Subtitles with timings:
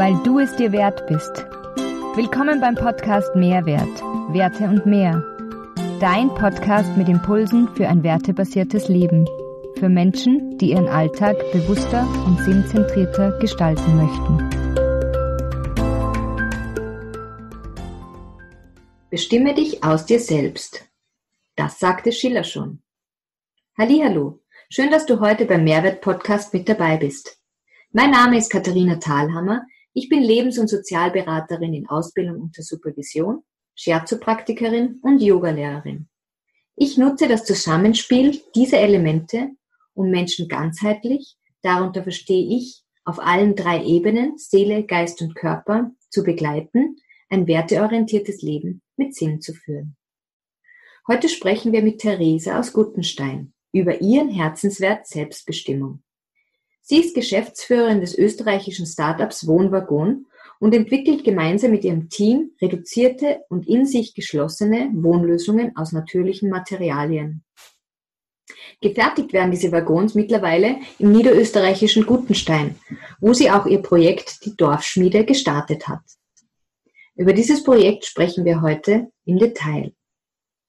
[0.00, 1.44] weil du es dir wert bist.
[2.16, 4.00] Willkommen beim Podcast Mehrwert,
[4.32, 5.22] Werte und mehr.
[6.00, 9.28] Dein Podcast mit Impulsen für ein wertebasiertes Leben.
[9.78, 14.38] Für Menschen, die ihren Alltag bewusster und sinnzentrierter gestalten möchten.
[19.10, 20.88] Bestimme dich aus dir selbst.
[21.56, 22.82] Das sagte Schiller schon.
[23.76, 24.40] Hallo,
[24.70, 27.38] schön, dass du heute beim Mehrwert Podcast mit dabei bist.
[27.92, 29.66] Mein Name ist Katharina Thalhammer.
[29.92, 33.42] Ich bin Lebens- und Sozialberaterin in Ausbildung unter Supervision,
[33.74, 36.08] Scherzo-Praktikerin und Yogalehrerin.
[36.76, 39.50] Ich nutze das Zusammenspiel dieser Elemente,
[39.94, 46.22] um Menschen ganzheitlich, darunter verstehe ich, auf allen drei Ebenen, Seele, Geist und Körper, zu
[46.22, 46.96] begleiten,
[47.28, 49.96] ein werteorientiertes Leben mit Sinn zu führen.
[51.08, 56.02] Heute sprechen wir mit Theresa aus Guttenstein über ihren Herzenswert Selbstbestimmung.
[56.82, 60.26] Sie ist Geschäftsführerin des österreichischen Startups Wohnwaggon
[60.58, 67.42] und entwickelt gemeinsam mit ihrem Team reduzierte und in sich geschlossene Wohnlösungen aus natürlichen Materialien.
[68.80, 72.76] Gefertigt werden diese Waggons mittlerweile im niederösterreichischen Guttenstein,
[73.20, 76.02] wo sie auch ihr Projekt Die Dorfschmiede gestartet hat.
[77.14, 79.92] Über dieses Projekt sprechen wir heute im Detail.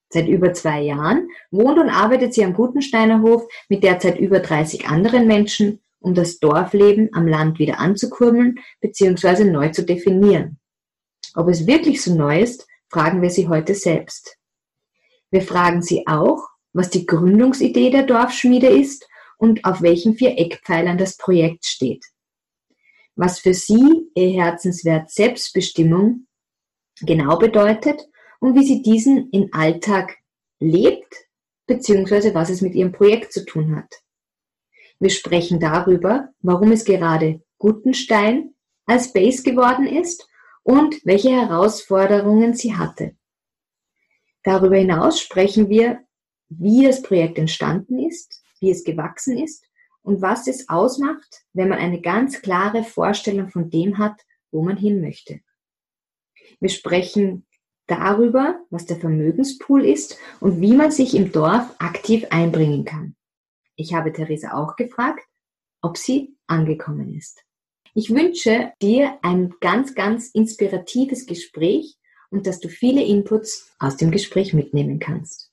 [0.09, 4.87] Seit über zwei Jahren wohnt und arbeitet sie am Gutensteiner Hof mit derzeit über 30
[4.87, 9.45] anderen Menschen um das Dorfleben am Land wieder anzukurbeln bzw.
[9.45, 10.59] neu zu definieren.
[11.35, 14.37] Ob es wirklich so neu ist, fragen wir sie heute selbst.
[15.29, 19.07] Wir fragen sie auch, was die Gründungsidee der Dorfschmiede ist
[19.37, 22.05] und auf welchen vier Eckpfeilern das Projekt steht.
[23.15, 26.27] Was für sie ihr Herzenswert Selbstbestimmung
[27.01, 28.01] genau bedeutet
[28.39, 30.17] und wie sie diesen im Alltag
[30.59, 31.15] lebt,
[31.67, 34.01] beziehungsweise was es mit ihrem Projekt zu tun hat.
[35.01, 38.53] Wir sprechen darüber, warum es gerade Gutenstein
[38.85, 40.29] als Base geworden ist
[40.61, 43.15] und welche Herausforderungen sie hatte.
[44.43, 46.01] Darüber hinaus sprechen wir,
[46.49, 49.65] wie das Projekt entstanden ist, wie es gewachsen ist
[50.03, 54.77] und was es ausmacht, wenn man eine ganz klare Vorstellung von dem hat, wo man
[54.77, 55.39] hin möchte.
[56.59, 57.47] Wir sprechen
[57.87, 63.15] darüber, was der Vermögenspool ist und wie man sich im Dorf aktiv einbringen kann.
[63.81, 65.25] Ich habe Theresa auch gefragt,
[65.81, 67.43] ob sie angekommen ist.
[67.95, 71.97] Ich wünsche dir ein ganz, ganz inspiratives Gespräch
[72.29, 75.51] und dass du viele Inputs aus dem Gespräch mitnehmen kannst.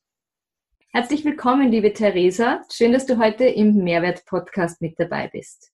[0.92, 2.60] Herzlich willkommen, liebe Theresa.
[2.70, 5.72] Schön, dass du heute im Mehrwert-Podcast mit dabei bist.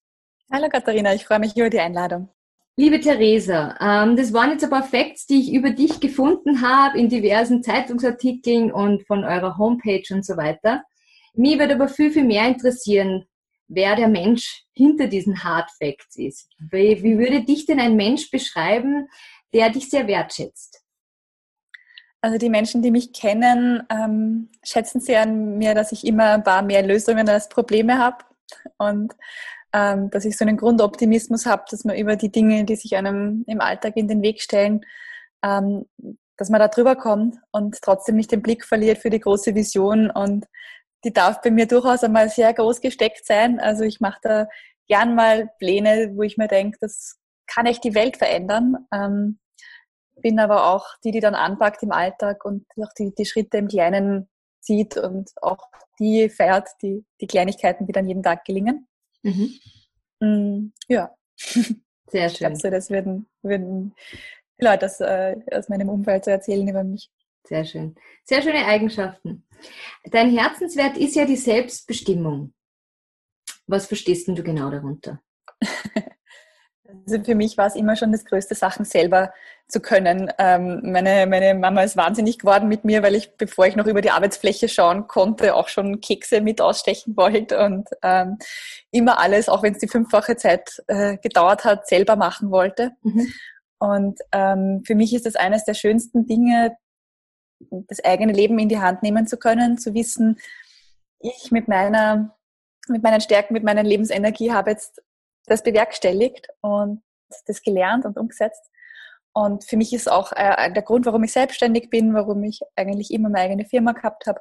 [0.48, 2.28] Hallo Katharina, ich freue mich über die Einladung.
[2.76, 7.00] Liebe Theresa, ähm, das waren jetzt ein paar Facts, die ich über dich gefunden habe
[7.00, 10.84] in diversen Zeitungsartikeln und von eurer Homepage und so weiter.
[11.34, 13.26] Mich würde aber viel, viel mehr interessieren,
[13.68, 16.48] wer der Mensch hinter diesen Hard Facts ist.
[16.58, 19.08] Wie, wie würde dich denn ein Mensch beschreiben,
[19.52, 20.82] der dich sehr wertschätzt?
[22.20, 26.44] Also die Menschen, die mich kennen, ähm, schätzen sehr an mir, dass ich immer ein
[26.44, 28.24] paar mehr Lösungen als Probleme habe
[28.78, 29.14] und
[29.74, 33.44] ähm, dass ich so einen Grundoptimismus habe, dass man über die Dinge, die sich einem
[33.46, 34.86] im Alltag in den Weg stellen,
[35.42, 35.84] ähm,
[36.36, 40.10] dass man da drüber kommt und trotzdem nicht den Blick verliert für die große Vision
[40.10, 40.46] und
[41.04, 43.60] die darf bei mir durchaus einmal sehr groß gesteckt sein.
[43.60, 44.48] Also ich mache da
[44.88, 48.86] gern mal Pläne, wo ich mir denke, das kann echt die Welt verändern.
[48.92, 49.38] Ähm,
[50.16, 53.68] bin aber auch die, die dann anpackt im Alltag und auch die, die Schritte im
[53.68, 54.28] Kleinen
[54.60, 58.88] zieht und auch die feiert, die, die Kleinigkeiten, die dann jeden Tag gelingen.
[59.22, 59.50] Mhm.
[60.20, 61.14] Mm, ja.
[61.36, 62.52] Sehr schön.
[62.52, 63.94] Ich glaube, das würden, würden
[64.60, 67.10] die Leute aus, äh, aus meinem Umfeld so erzählen über mich.
[67.46, 67.94] Sehr schön.
[68.24, 69.46] Sehr schöne Eigenschaften.
[70.04, 72.54] Dein Herzenswert ist ja die Selbstbestimmung.
[73.66, 75.20] Was verstehst du genau darunter?
[77.06, 79.32] Also für mich war es immer schon das größte, Sachen selber
[79.68, 80.30] zu können.
[80.38, 84.00] Ähm, meine, meine Mama ist wahnsinnig geworden mit mir, weil ich, bevor ich noch über
[84.00, 88.38] die Arbeitsfläche schauen konnte, auch schon Kekse mit ausstechen wollte und ähm,
[88.90, 92.92] immer alles, auch wenn es die fünffache Zeit äh, gedauert hat, selber machen wollte.
[93.02, 93.32] Mhm.
[93.78, 96.76] Und ähm, für mich ist das eines der schönsten Dinge,
[97.70, 100.38] das eigene Leben in die Hand nehmen zu können, zu wissen,
[101.20, 102.36] ich mit meiner,
[102.88, 105.02] mit meinen Stärken, mit meiner Lebensenergie habe jetzt
[105.46, 107.02] das bewerkstelligt und
[107.46, 108.70] das gelernt und umgesetzt.
[109.32, 113.10] Und für mich ist auch äh, der Grund, warum ich selbstständig bin, warum ich eigentlich
[113.10, 114.40] immer meine eigene Firma gehabt habe,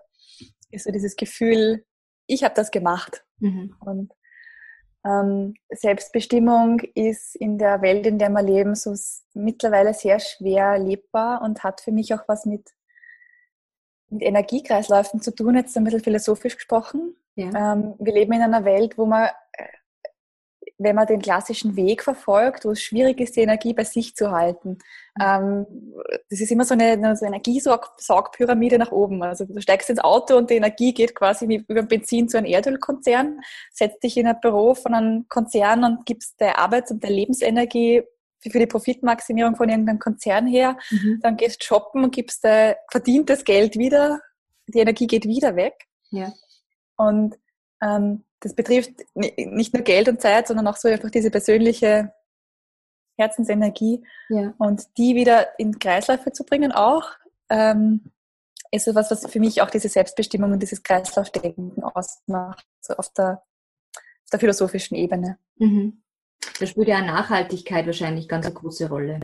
[0.70, 1.84] ist so dieses Gefühl,
[2.28, 3.26] ich habe das gemacht.
[3.40, 3.76] Mhm.
[3.80, 4.14] Und
[5.06, 8.94] ähm, Selbstbestimmung ist in der Welt, in der wir leben, so
[9.34, 12.70] mittlerweile sehr schwer lebbar und hat für mich auch was mit
[14.10, 17.16] mit Energiekreisläufen zu tun, jetzt ein bisschen philosophisch gesprochen.
[17.36, 17.74] Ja.
[17.74, 19.66] Ähm, wir leben in einer Welt, wo man äh,
[20.78, 24.32] wenn man den klassischen Weg verfolgt, wo es schwierig ist, die Energie bei sich zu
[24.32, 24.80] halten.
[25.20, 25.66] Ähm,
[26.30, 29.24] das ist immer so eine, so eine Energiesaugpyramide nach oben.
[29.24, 33.40] Also du steigst ins Auto und die Energie geht quasi über Benzin zu einem Erdölkonzern,
[33.72, 38.04] setzt dich in ein Büro von einem Konzern und gibst der Arbeits- und der Lebensenergie
[38.52, 40.78] für die Profitmaximierung von irgendeinem Konzern her.
[40.90, 41.20] Mhm.
[41.22, 44.20] Dann gehst shoppen und gibst äh, verdientes Geld wieder,
[44.68, 45.74] die Energie geht wieder weg.
[46.10, 46.34] Ja.
[46.96, 47.36] Und
[47.82, 52.14] ähm, das betrifft nicht nur Geld und Zeit, sondern auch so einfach diese persönliche
[53.18, 54.54] Herzensenergie ja.
[54.58, 57.10] und die wieder in Kreisläufe zu bringen auch,
[57.50, 58.12] ähm,
[58.72, 63.44] ist etwas, was für mich auch diese Selbstbestimmung und dieses Kreislaufdenken ausmacht, so auf der,
[63.96, 65.38] auf der philosophischen Ebene.
[65.58, 66.03] Mhm.
[66.60, 69.20] Da spielt ja Nachhaltigkeit wahrscheinlich ganz eine große Rolle.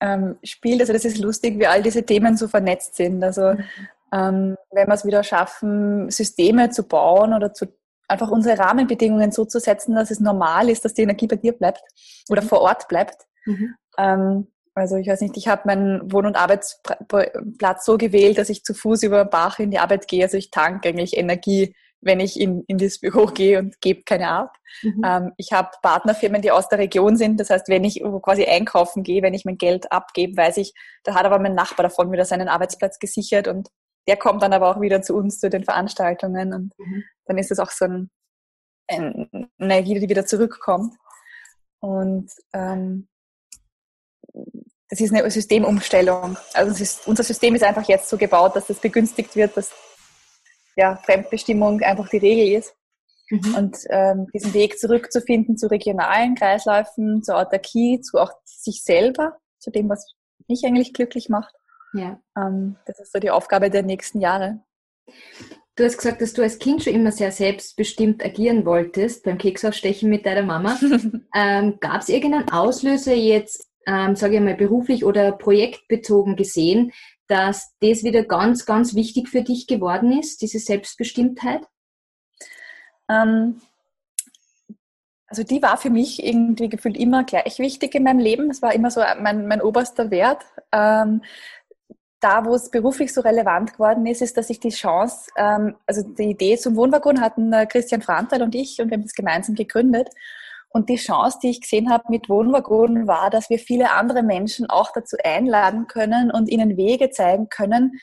[0.00, 3.22] Ähm, spielt, also das ist lustig, wie all diese Themen so vernetzt sind.
[3.22, 3.64] Also mhm.
[4.12, 7.66] ähm, wenn wir es wieder schaffen, Systeme zu bauen oder zu
[8.08, 11.52] einfach unsere Rahmenbedingungen so zu setzen, dass es normal ist, dass die Energie bei dir
[11.52, 11.82] bleibt
[12.28, 12.46] oder mhm.
[12.46, 13.26] vor Ort bleibt.
[13.46, 13.74] Mhm.
[13.96, 18.64] Ähm, also ich weiß nicht, ich habe meinen Wohn- und Arbeitsplatz so gewählt, dass ich
[18.64, 20.24] zu Fuß über den Bach in die Arbeit gehe.
[20.24, 24.28] Also ich tanke eigentlich Energie, wenn ich in, in das Büro gehe und gebe keine
[24.28, 24.56] ab.
[24.82, 25.02] Mhm.
[25.04, 27.38] Ähm, ich habe Partnerfirmen, die aus der Region sind.
[27.38, 30.72] Das heißt, wenn ich quasi einkaufen gehe, wenn ich mein Geld abgebe, weiß ich,
[31.04, 33.68] da hat aber mein Nachbar davon wieder seinen Arbeitsplatz gesichert und
[34.08, 37.04] der kommt dann aber auch wieder zu uns zu den Veranstaltungen und mhm.
[37.26, 38.10] dann ist es auch so ein,
[38.88, 40.94] eine Energie, die wieder zurückkommt.
[41.80, 43.08] Und ähm,
[44.88, 46.36] das ist eine Systemumstellung.
[46.54, 49.70] Also ist, unser System ist einfach jetzt so gebaut, dass das begünstigt wird, dass
[50.76, 52.74] ja, Fremdbestimmung einfach die Regel ist.
[53.30, 53.54] Mhm.
[53.54, 59.70] Und ähm, diesen Weg zurückzufinden zu regionalen Kreisläufen, zur Autarkie, zu auch sich selber, zu
[59.70, 60.14] dem, was
[60.48, 61.54] mich eigentlich glücklich macht.
[61.92, 62.20] Ja.
[62.36, 64.60] Ähm, das ist so die Aufgabe der nächsten Jahre.
[65.76, 70.10] Du hast gesagt, dass du als Kind schon immer sehr selbstbestimmt agieren wolltest beim Keksaufstechen
[70.10, 70.78] mit deiner Mama.
[71.34, 76.92] ähm, Gab es irgendeinen Auslöser jetzt, ähm, sage ich mal, beruflich oder projektbezogen gesehen,
[77.30, 81.62] dass das wieder ganz, ganz wichtig für dich geworden ist, diese Selbstbestimmtheit?
[83.08, 83.60] Ähm,
[85.28, 88.50] also die war für mich irgendwie gefühlt immer gleich wichtig in meinem Leben.
[88.50, 90.44] Es war immer so mein, mein oberster Wert.
[90.72, 91.22] Ähm,
[92.18, 96.02] da, wo es beruflich so relevant geworden ist, ist, dass ich die Chance, ähm, also
[96.02, 99.54] die Idee zum Wohnwagon hatten äh, Christian Frantal und ich und wir haben das gemeinsam
[99.54, 100.08] gegründet.
[100.72, 104.70] Und die Chance, die ich gesehen habe mit Wohnwagon, war, dass wir viele andere Menschen
[104.70, 108.00] auch dazu einladen können und ihnen Wege zeigen können,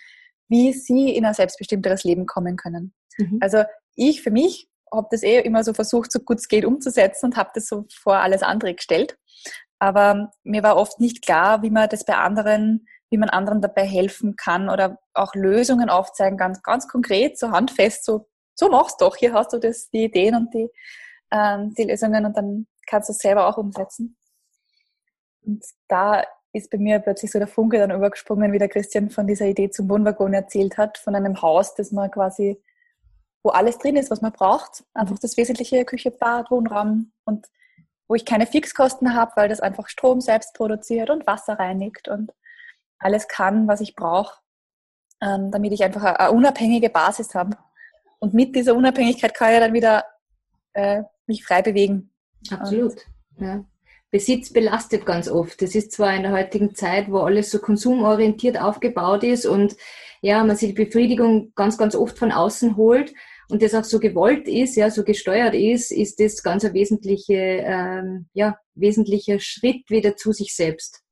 [0.50, 2.94] wie sie in ein selbstbestimmteres Leben kommen können.
[3.18, 3.40] Mhm.
[3.42, 3.64] Also
[3.96, 7.38] ich für mich habe das eh immer so versucht, so gut es geht umzusetzen und
[7.38, 9.18] habe das so vor alles andere gestellt.
[9.80, 13.86] Aber mir war oft nicht klar, wie man das bei anderen wie man anderen dabei
[13.86, 19.16] helfen kann oder auch Lösungen aufzeigen, ganz, ganz konkret, so handfest, so, so mach's doch,
[19.16, 20.70] hier hast du das, die Ideen und die,
[21.32, 24.18] ähm, die Lösungen und dann kannst du es selber auch umsetzen.
[25.46, 29.28] Und da ist bei mir plötzlich so der Funke dann übergesprungen, wie der Christian von
[29.28, 32.62] dieser Idee zum Wohnwagon erzählt hat, von einem Haus, das man quasi,
[33.44, 34.84] wo alles drin ist, was man braucht.
[34.94, 37.48] Einfach das wesentliche Küche, Bad, Wohnraum und
[38.08, 42.32] wo ich keine Fixkosten habe, weil das einfach Strom selbst produziert und Wasser reinigt und
[43.00, 44.40] alles kann, was ich brauche,
[45.22, 47.58] ähm, damit ich einfach eine, eine, unabhängige Basis habe.
[48.20, 50.06] Und mit dieser Unabhängigkeit kann ich dann wieder
[50.78, 52.12] äh, mich frei bewegen.
[52.50, 53.06] Absolut.
[53.40, 53.66] Ja.
[54.12, 55.62] Besitz belastet ganz oft.
[55.62, 59.76] Das ist zwar in der heutigen Zeit, wo alles so konsumorientiert aufgebaut ist und
[60.22, 63.14] ja, man sich die Befriedigung ganz, ganz oft von außen holt
[63.50, 67.34] und das auch so gewollt ist, ja, so gesteuert ist, ist das ganz ein wesentliche,
[67.34, 71.04] ähm, ja, wesentlicher Schritt wieder zu sich selbst.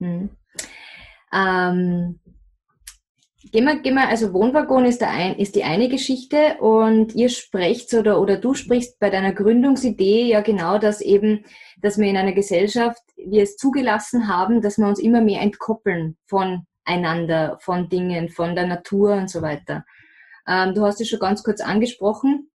[0.00, 0.30] Hm.
[1.32, 2.20] Ähm,
[3.50, 7.28] gehen wir, gehen wir, also Wohnwaggon ist, der ein, ist die eine Geschichte und ihr
[7.28, 11.44] sprecht oder, oder du sprichst bei deiner Gründungsidee ja genau das eben,
[11.80, 16.16] dass wir in einer Gesellschaft, wir es zugelassen haben, dass wir uns immer mehr entkoppeln
[16.26, 19.84] voneinander, von Dingen, von der Natur und so weiter.
[20.48, 22.50] Ähm, du hast es schon ganz kurz angesprochen.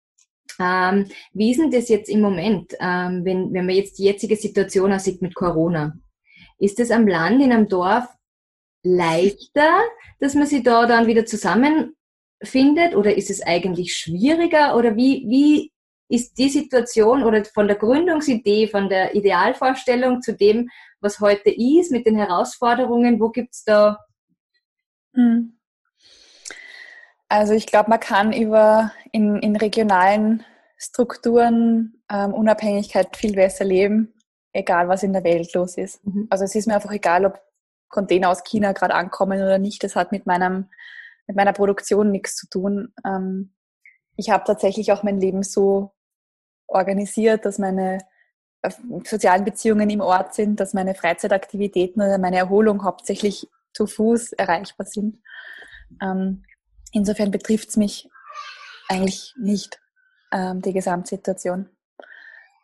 [0.59, 4.35] Ähm, wie ist denn das jetzt im Moment, ähm, wenn, wenn man jetzt die jetzige
[4.35, 5.93] Situation aussieht mit Corona?
[6.57, 8.07] Ist es am Land, in einem Dorf
[8.83, 9.81] leichter,
[10.19, 15.71] dass man sich da dann wieder zusammenfindet oder ist es eigentlich schwieriger oder wie, wie
[16.09, 20.69] ist die Situation oder von der Gründungsidee, von der Idealvorstellung zu dem,
[20.99, 23.97] was heute ist, mit den Herausforderungen, wo gibt es da?
[25.13, 25.57] Hm.
[27.29, 30.43] Also ich glaube, man kann über in, in regionalen
[30.77, 34.13] Strukturen ähm, Unabhängigkeit viel besser leben
[34.53, 36.05] egal was in der Welt los ist.
[36.05, 36.27] Mhm.
[36.29, 37.39] Also es ist mir einfach egal, ob
[37.91, 39.83] Container aus China gerade ankommen oder nicht.
[39.83, 40.69] Das hat mit meinem
[41.27, 42.93] mit meiner Produktion nichts zu tun.
[43.05, 43.53] Ähm,
[44.17, 45.91] ich habe tatsächlich auch mein Leben so
[46.67, 47.99] organisiert, dass meine
[48.61, 48.71] äh,
[49.05, 54.85] sozialen Beziehungen im Ort sind, dass meine Freizeitaktivitäten oder meine Erholung hauptsächlich zu Fuß erreichbar
[54.85, 55.21] sind.
[56.01, 56.43] Ähm,
[56.91, 58.09] insofern betrifft es mich
[58.89, 59.79] eigentlich nicht,
[60.33, 61.69] ähm, die Gesamtsituation.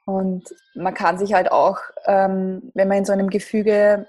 [0.05, 4.07] Und man kann sich halt auch, ähm, wenn man in so einem Gefüge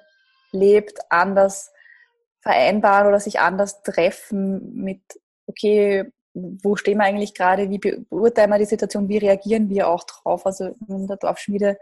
[0.53, 1.73] lebt, anders
[2.41, 5.03] vereinbaren oder sich anders treffen mit,
[5.47, 10.05] okay, wo stehen wir eigentlich gerade, wie beurteilen wir die Situation, wie reagieren wir auch
[10.05, 10.47] drauf.
[10.47, 11.79] Also in der Dorfschmiede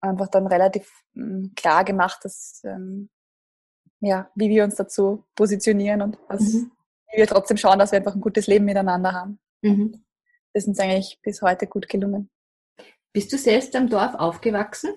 [0.00, 3.10] einfach dann relativ hm, klar gemacht, dass, ähm,
[4.00, 6.70] ja, wie wir uns dazu positionieren und was, mhm.
[7.12, 9.40] wie wir trotzdem schauen, dass wir einfach ein gutes Leben miteinander haben.
[9.62, 10.04] Mhm.
[10.52, 12.30] Das ist uns eigentlich bis heute gut gelungen.
[13.12, 14.90] Bist du selbst am Dorf aufgewachsen?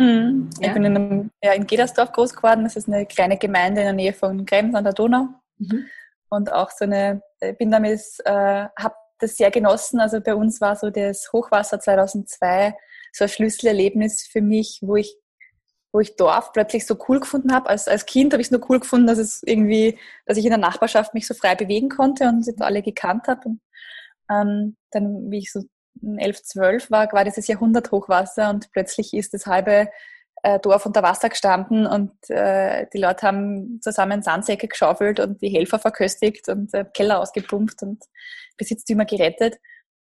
[0.00, 0.48] Mhm.
[0.60, 0.68] Ja.
[0.68, 2.64] Ich bin in, einem, ja, in Gedersdorf groß geworden.
[2.64, 5.28] Das ist eine kleine Gemeinde in der Nähe von Krems an der Donau.
[5.58, 5.86] Mhm.
[6.30, 10.00] Und auch so eine, ich bin damit, äh, habe das sehr genossen.
[10.00, 12.74] Also bei uns war so das Hochwasser 2002
[13.12, 15.16] so ein Schlüsselerlebnis für mich, wo ich
[15.92, 17.68] wo ich Dorf plötzlich so cool gefunden habe.
[17.68, 20.50] Als, als Kind habe ich es nur cool gefunden, dass es irgendwie, dass ich in
[20.50, 23.48] der Nachbarschaft mich so frei bewegen konnte und sie alle gekannt habe.
[23.48, 23.60] Und
[24.30, 25.64] ähm, dann, wie ich so
[26.16, 29.88] 11, 12 war, war dieses Jahrhunderthochwasser und plötzlich ist das halbe
[30.42, 35.50] äh, Dorf unter Wasser gestanden und äh, die Leute haben zusammen Sandsäcke geschaufelt und die
[35.50, 38.04] Helfer verköstigt und äh, Keller ausgepumpt und
[38.56, 39.56] Besitztümer gerettet.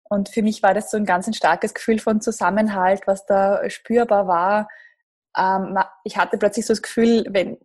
[0.09, 3.69] Und für mich war das so ein ganz ein starkes Gefühl von Zusammenhalt, was da
[3.69, 4.67] spürbar war.
[5.37, 7.57] Ähm, ich hatte plötzlich so das Gefühl, wenn,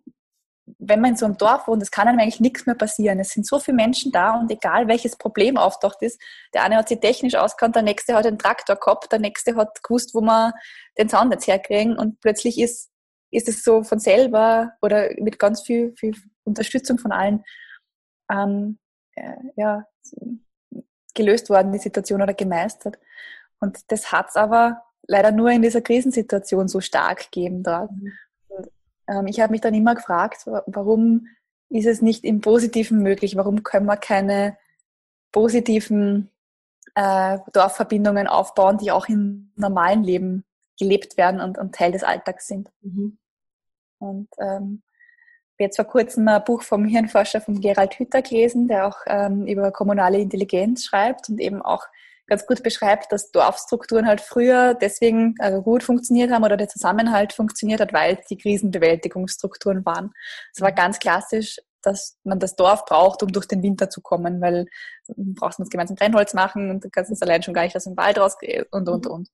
[0.78, 3.20] wenn man in so einem Dorf wohnt, es kann einem eigentlich nichts mehr passieren.
[3.20, 6.20] Es sind so viele Menschen da und egal welches Problem auftaucht ist,
[6.54, 9.82] der eine hat sich technisch auskannt, der nächste hat einen Traktor gehabt, der nächste hat
[9.82, 10.52] gewusst, wo man
[10.99, 12.90] den Zaun jetzt herkriegen und plötzlich ist,
[13.30, 17.44] ist es so von selber oder mit ganz viel, viel Unterstützung von allen
[18.30, 18.78] ähm,
[19.14, 19.85] äh, ja,
[21.14, 22.99] gelöst worden, die Situation oder gemeistert.
[23.61, 27.90] Und das hat es aber leider nur in dieser Krisensituation so stark gegeben dort.
[27.92, 28.12] Mhm
[29.27, 31.29] ich habe mich dann immer gefragt, warum
[31.69, 33.37] ist es nicht im Positiven möglich?
[33.37, 34.57] Warum können wir keine
[35.33, 36.31] positiven
[36.95, 40.45] äh, Dorfverbindungen aufbauen, die auch im normalen Leben
[40.79, 42.71] gelebt werden und, und Teil des Alltags sind?
[42.83, 43.19] Mhm.
[43.99, 44.83] Und ähm,
[45.59, 49.73] jetzt vor kurzem ein Buch vom Hirnforscher von Gerald Hütter gelesen, der auch ähm, über
[49.73, 51.87] kommunale Intelligenz schreibt und eben auch
[52.26, 57.33] ganz gut beschreibt, dass Dorfstrukturen halt früher deswegen also gut funktioniert haben oder der Zusammenhalt
[57.33, 60.12] funktioniert hat, weil es die Krisenbewältigungsstrukturen waren.
[60.52, 64.40] Es war ganz klassisch, dass man das Dorf braucht, um durch den Winter zu kommen,
[64.40, 64.66] weil
[65.06, 67.85] du brauchst man gemeinsam Brennholz machen und du kannst es allein schon gar nicht aus
[67.85, 69.28] dem Wald rausgehen und, und, und.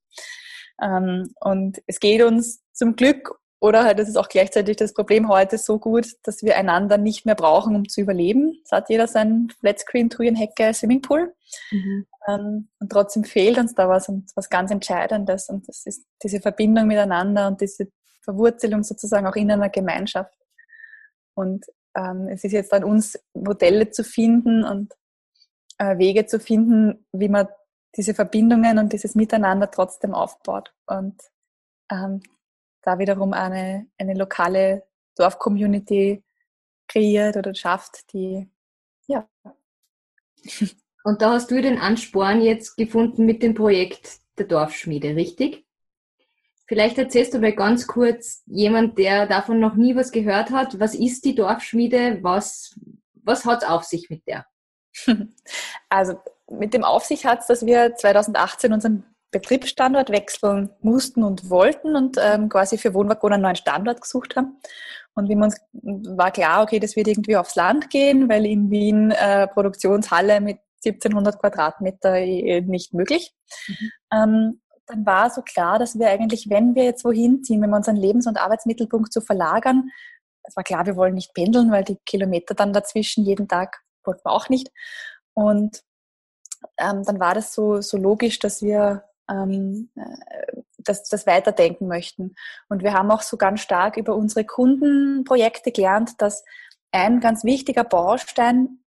[0.82, 5.28] Ähm, und es geht uns zum Glück oder halt, das ist auch gleichzeitig das Problem
[5.28, 8.60] heute so gut, dass wir einander nicht mehr brauchen, um zu überleben.
[8.64, 11.32] Es hat jeder sein Flatscreen, Thujenhecke, Swimmingpool.
[11.70, 12.06] Mhm.
[12.26, 15.48] Ähm, und trotzdem fehlt uns da was und was ganz Entscheidendes.
[15.48, 17.86] Und das ist diese Verbindung miteinander und diese
[18.22, 20.36] Verwurzelung sozusagen auch in einer Gemeinschaft.
[21.34, 21.64] Und
[21.96, 24.92] ähm, es ist jetzt an uns, Modelle zu finden und
[25.78, 27.46] äh, Wege zu finden, wie man
[27.94, 30.74] diese Verbindungen und dieses Miteinander trotzdem aufbaut.
[30.86, 31.14] Und
[31.92, 32.22] ähm,
[32.82, 34.84] da wiederum eine, eine lokale
[35.16, 36.22] Dorfcommunity
[36.88, 38.48] kreiert oder schafft, die,
[39.06, 39.28] ja.
[41.04, 45.66] Und da hast du den Ansporn jetzt gefunden mit dem Projekt der Dorfschmiede, richtig?
[46.66, 50.94] Vielleicht erzählst du mal ganz kurz, jemand, der davon noch nie was gehört hat, was
[50.94, 52.78] ist die Dorfschmiede, was,
[53.14, 54.46] was hat es auf sich mit der?
[55.88, 56.14] Also
[56.48, 61.96] mit dem auf sich hat es, dass wir 2018 unseren Betriebsstandort wechseln mussten und wollten
[61.96, 64.58] und ähm, quasi für Wohnwaggon einen neuen Standort gesucht haben.
[65.14, 65.60] Und wie man uns
[66.16, 70.58] war klar, okay, das wird irgendwie aufs Land gehen, weil in Wien äh, Produktionshalle mit
[70.84, 73.34] 1700 Quadratmeter äh, nicht möglich.
[73.68, 73.90] Mhm.
[74.12, 77.76] Ähm, dann war so klar, dass wir eigentlich, wenn wir jetzt wohin ziehen, wenn wir
[77.76, 79.90] unseren Lebens- und Arbeitsmittelpunkt zu verlagern,
[80.44, 84.22] es war klar, wir wollen nicht pendeln, weil die Kilometer dann dazwischen jeden Tag wollten
[84.24, 84.70] wir auch nicht.
[85.34, 85.82] Und
[86.78, 92.34] ähm, dann war das so, so logisch, dass wir ähm, äh, das, das weiterdenken möchten.
[92.68, 96.44] Und wir haben auch so ganz stark über unsere Kundenprojekte gelernt, dass
[96.90, 98.80] ein ganz wichtiger Baustein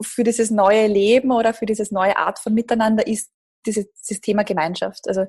[0.00, 3.30] für dieses neue Leben oder für diese neue Art von Miteinander ist
[3.66, 5.06] dieses, dieses Thema Gemeinschaft.
[5.06, 5.22] Also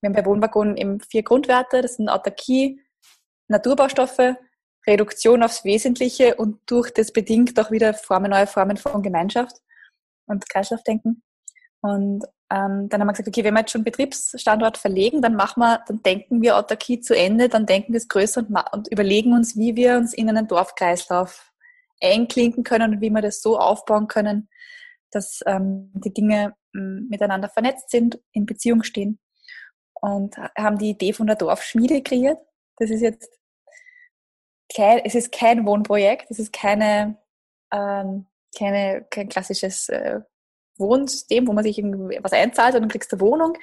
[0.00, 2.80] wir haben bei Wohnwaggon eben vier Grundwerte, das sind Autarkie,
[3.48, 4.36] Naturbaustoffe,
[4.86, 9.56] Reduktion aufs Wesentliche und durch das bedingt auch wieder Formen, neue Formen von Gemeinschaft
[10.26, 11.22] und Kreislaufdenken.
[11.80, 15.60] Und ähm, dann haben wir gesagt, okay, wenn wir jetzt schon Betriebsstandort verlegen, dann machen
[15.60, 19.32] wir, dann denken wir Autarkie zu Ende, dann denken wir es größer und, und überlegen
[19.32, 21.50] uns, wie wir uns in einen Dorfkreislauf
[22.02, 24.50] einklinken können und wie wir das so aufbauen können,
[25.10, 29.18] dass ähm, die Dinge mm, miteinander vernetzt sind, in Beziehung stehen
[30.02, 32.38] und haben die Idee von der Dorfschmiede kreiert.
[32.76, 33.30] Das ist jetzt
[34.74, 37.16] kein, es ist kein Wohnprojekt, es ist keine,
[37.72, 38.26] ähm,
[38.58, 40.20] keine, kein klassisches äh,
[40.82, 43.56] Wohnsystem, wo man sich was einzahlt und dann kriegst du eine Wohnung.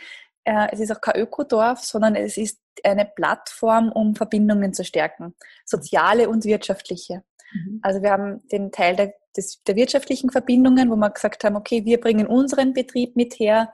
[0.44, 5.36] Äh, es ist auch kein Ökodorf, sondern es ist eine Plattform, um Verbindungen zu stärken,
[5.66, 7.24] soziale und wirtschaftliche.
[7.54, 7.80] Mhm.
[7.84, 11.86] Also wir haben den Teil der, des, der wirtschaftlichen Verbindungen, wo wir gesagt haben, okay,
[11.86, 13.74] wir bringen unseren Betrieb mit her,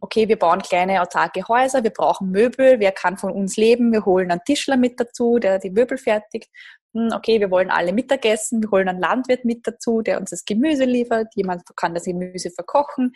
[0.00, 4.04] okay, wir bauen kleine autarke Häuser, wir brauchen Möbel, wer kann von uns leben, wir
[4.04, 6.50] holen einen Tischler mit dazu, der die Möbel fertigt.
[6.92, 10.44] Hm, okay, wir wollen alle Mittagessen, wir holen einen Landwirt mit dazu, der uns das
[10.44, 13.12] Gemüse liefert, jemand kann das Gemüse verkochen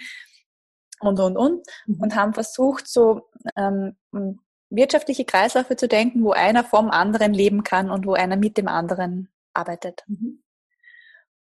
[1.01, 1.67] und, und, und.
[1.87, 2.01] Mhm.
[2.01, 3.97] Und haben versucht, so ähm,
[4.71, 8.69] wirtschaftliche Kreisläufe zu denken, wo einer vom anderen leben kann und wo einer mit dem
[8.69, 10.05] anderen arbeitet.
[10.07, 10.43] Mhm.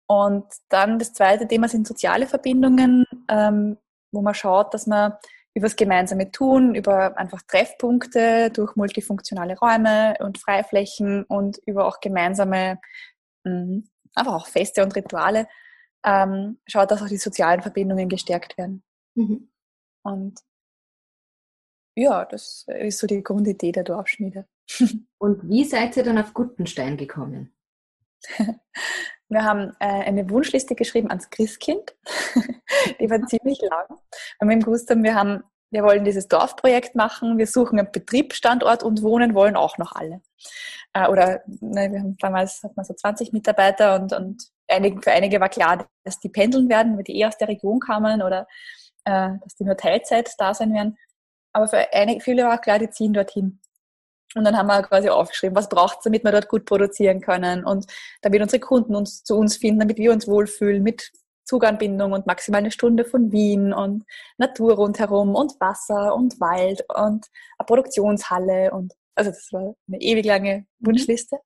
[0.10, 3.78] Und dann das zweite Thema sind soziale Verbindungen, ähm,
[4.18, 5.14] wo man schaut, dass man
[5.54, 12.00] über das gemeinsame Tun, über einfach Treffpunkte durch multifunktionale Räume und Freiflächen und über auch
[12.00, 12.80] gemeinsame,
[13.44, 13.84] mh,
[14.14, 15.48] einfach auch Feste und Rituale,
[16.06, 18.84] ähm, schaut, dass auch die sozialen Verbindungen gestärkt werden.
[19.16, 19.50] Mhm.
[20.04, 20.40] Und
[21.96, 24.48] ja, das ist so die Grundidee der Dorfschmiede.
[25.18, 27.57] Und wie seid ihr dann auf Guttenstein gekommen?
[29.30, 31.96] Wir haben äh, eine Wunschliste geschrieben ans Christkind.
[33.00, 33.86] Die war ziemlich lang.
[34.40, 37.92] Und wir haben gewusst haben, wir haben, wir wollen dieses Dorfprojekt machen, wir suchen einen
[37.92, 40.22] Betriebsstandort und wohnen wollen auch noch alle.
[40.94, 45.12] Äh, oder ne, wir haben damals hat man so 20 Mitarbeiter und, und einige, für
[45.12, 48.48] einige war klar, dass die pendeln werden, weil die eher aus der Region kamen oder
[49.04, 50.98] äh, dass die nur Teilzeit da sein werden.
[51.52, 53.60] Aber für einige, viele war klar, die ziehen dorthin.
[54.36, 57.64] Und dann haben wir quasi aufgeschrieben, was braucht es, damit wir dort gut produzieren können
[57.64, 57.86] und
[58.22, 61.12] damit unsere Kunden uns zu uns finden, damit wir uns wohlfühlen mit
[61.46, 64.04] Zuganbindung und maximal eine Stunde von Wien und
[64.38, 67.26] Natur rundherum und Wasser und Wald und
[67.58, 70.88] eine Produktionshalle und also das war eine ewig lange mhm.
[70.88, 71.38] Wunschliste.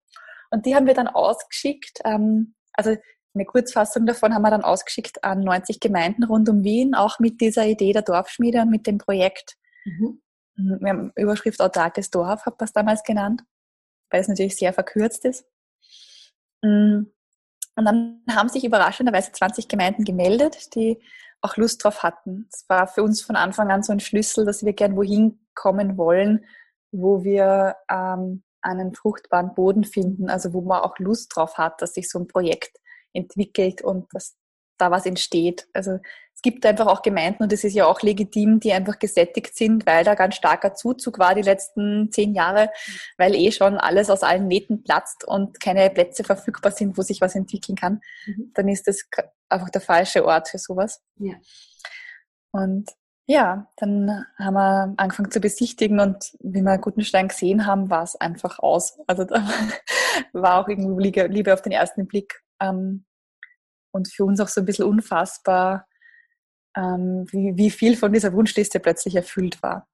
[0.49, 2.95] Und die haben wir dann ausgeschickt, ähm, also
[3.33, 7.39] eine Kurzfassung davon haben wir dann ausgeschickt an 90 Gemeinden rund um Wien, auch mit
[7.39, 9.55] dieser Idee der Dorfschmiede und mit dem Projekt.
[9.85, 10.21] Mhm.
[10.55, 13.43] Wir haben Überschrift autarkes Dorf, habe das damals genannt,
[14.09, 15.45] weil es natürlich sehr verkürzt ist.
[16.61, 17.03] Mm,
[17.75, 21.01] und dann haben sich überraschenderweise 20 Gemeinden gemeldet, die
[21.41, 22.47] auch Lust drauf hatten.
[22.51, 25.97] Es war für uns von Anfang an so ein Schlüssel, dass wir gern wohin kommen
[25.97, 26.45] wollen,
[26.91, 31.93] wo wir ähm, einen fruchtbaren Boden finden, also wo man auch Lust drauf hat, dass
[31.93, 32.77] sich so ein Projekt
[33.13, 34.37] entwickelt und dass
[34.81, 35.67] da was entsteht.
[35.73, 35.99] Also
[36.33, 39.85] es gibt einfach auch Gemeinden und es ist ja auch legitim, die einfach gesättigt sind,
[39.85, 42.71] weil da ganz starker Zuzug war die letzten zehn Jahre,
[43.17, 47.21] weil eh schon alles aus allen Nähten platzt und keine Plätze verfügbar sind, wo sich
[47.21, 48.01] was entwickeln kann.
[48.25, 48.51] Mhm.
[48.55, 49.07] Dann ist das
[49.49, 51.01] einfach der falsche Ort für sowas.
[51.17, 51.35] Ja.
[52.51, 52.89] Und
[53.27, 58.15] ja, dann haben wir angefangen zu besichtigen und wie wir Gutenstein gesehen haben, war es
[58.15, 58.99] einfach aus.
[59.07, 59.47] Also da
[60.33, 62.41] war auch irgendwie Liebe auf den ersten Blick.
[62.59, 63.05] Ähm,
[63.91, 65.87] und für uns auch so ein bisschen unfassbar,
[66.75, 69.87] ähm, wie, wie viel von dieser Wunschliste plötzlich erfüllt war.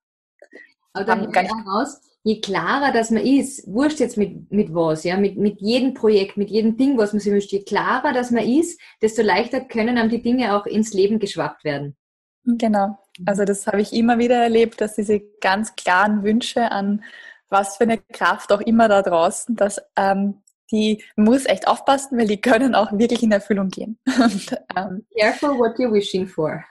[0.93, 5.17] Aber dann gar heraus, je klarer das man ist, wurscht jetzt mit, mit was, ja,
[5.17, 8.43] mit, mit jedem Projekt, mit jedem Ding, was man sich wünscht, je klarer das man
[8.43, 11.95] ist, desto leichter können einem die Dinge auch ins Leben geschwappt werden.
[12.43, 12.97] Genau.
[13.25, 17.03] Also das habe ich immer wieder erlebt, dass diese ganz klaren Wünsche an
[17.49, 22.27] was für eine Kraft auch immer da draußen, dass ähm, die muss echt aufpassen, weil
[22.27, 23.99] die können auch wirklich in Erfüllung gehen.
[24.05, 26.63] Und, ähm, Careful what you're wishing for.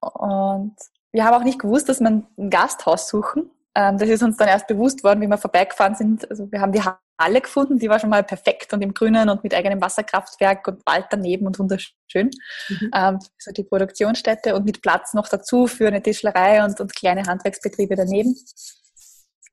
[0.00, 0.74] und
[1.12, 3.50] wir haben auch nicht gewusst, dass wir ein Gasthaus suchen.
[3.74, 6.28] Ähm, das ist uns dann erst bewusst worden, wie wir vorbeigefahren sind.
[6.30, 6.82] Also wir haben die
[7.20, 10.84] Halle gefunden, die war schon mal perfekt und im Grünen und mit eigenem Wasserkraftwerk und
[10.86, 12.30] Wald daneben und wunderschön.
[12.68, 12.90] Mhm.
[12.94, 17.24] Ähm, so die Produktionsstätte und mit Platz noch dazu für eine Tischlerei und, und kleine
[17.24, 18.36] Handwerksbetriebe daneben.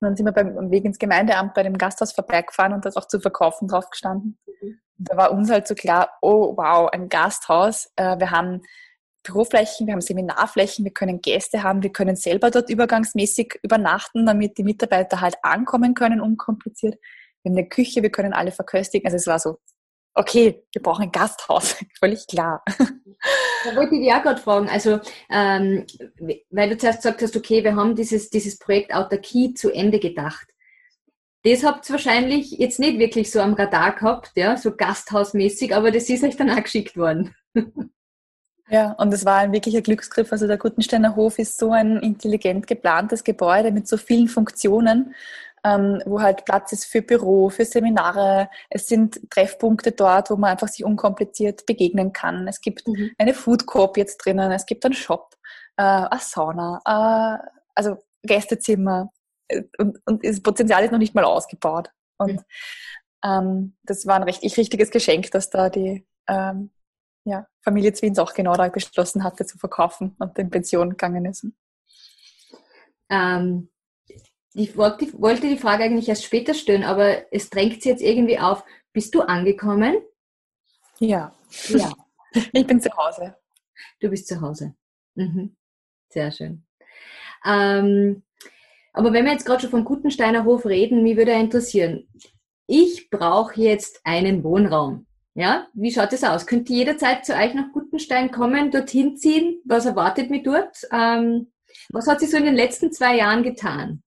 [0.00, 3.08] Und dann sind wir beim Weg ins Gemeindeamt bei dem Gasthaus vorbeigefahren und das auch
[3.08, 4.38] zu verkaufen drauf gestanden.
[4.60, 4.78] Mhm.
[4.98, 7.90] Da war uns halt so klar, oh wow, ein Gasthaus.
[7.96, 8.62] Äh, wir haben
[9.26, 14.56] Büroflächen, wir haben Seminarflächen, wir können Gäste haben, wir können selber dort übergangsmäßig übernachten, damit
[14.58, 16.94] die Mitarbeiter halt ankommen können, unkompliziert.
[17.42, 19.06] Wir haben eine Küche, wir können alle verköstigen.
[19.06, 19.58] Also es war so,
[20.16, 22.64] okay, wir brauchen ein Gasthaus, völlig klar.
[23.64, 25.00] Da wollte ich dich auch gerade fragen, also
[25.30, 25.86] ähm,
[26.50, 30.46] weil du zuerst gesagt hast, okay, wir haben dieses, dieses Projekt Autarkie zu Ende gedacht.
[31.44, 35.92] Das habt ihr wahrscheinlich jetzt nicht wirklich so am Radar gehabt, ja, so gasthausmäßig, aber
[35.92, 37.34] das ist euch dann auch geschickt worden.
[38.68, 40.32] Ja, und es war ein wirklicher Glücksgriff.
[40.32, 45.14] Also der Gutensteiner Hof ist so ein intelligent geplantes Gebäude mit so vielen Funktionen,
[45.66, 48.48] ähm, wo halt Platz ist für Büro, für Seminare.
[48.70, 52.46] Es sind Treffpunkte dort, wo man einfach sich unkompliziert begegnen kann.
[52.46, 53.10] Es gibt mhm.
[53.18, 55.34] eine Food Coop jetzt drinnen, es gibt einen Shop,
[55.76, 59.10] äh, eine Sauna, äh, also Gästezimmer
[59.48, 61.90] äh, und, und das Potenzial ist noch nicht mal ausgebaut.
[62.18, 62.44] Und mhm.
[63.24, 66.70] ähm, das war ein recht, richtiges Geschenk, dass da die ähm,
[67.24, 71.44] ja, Familie Zwins auch genau da beschlossen hatte zu verkaufen und in Pension gegangen ist.
[73.10, 73.68] Ähm,
[74.56, 78.64] ich wollte, die Frage eigentlich erst später stellen, aber es drängt sich jetzt irgendwie auf.
[78.92, 79.96] Bist du angekommen?
[80.98, 81.34] Ja.
[81.68, 81.92] Ja.
[82.52, 83.36] ich bin zu Hause.
[84.00, 84.74] Du bist zu Hause.
[85.14, 85.54] Mhm.
[86.08, 86.64] Sehr schön.
[87.44, 88.22] Ähm,
[88.94, 92.08] aber wenn wir jetzt gerade schon vom Gutensteiner Hof reden, mich würde interessieren,
[92.66, 95.06] ich brauche jetzt einen Wohnraum.
[95.34, 96.46] Ja, wie schaut es aus?
[96.46, 99.60] Könnt ihr jederzeit zu euch nach Gutenstein kommen, dorthin ziehen?
[99.66, 100.78] Was erwartet mich dort?
[100.90, 101.52] Ähm,
[101.90, 104.02] was hat sich so in den letzten zwei Jahren getan?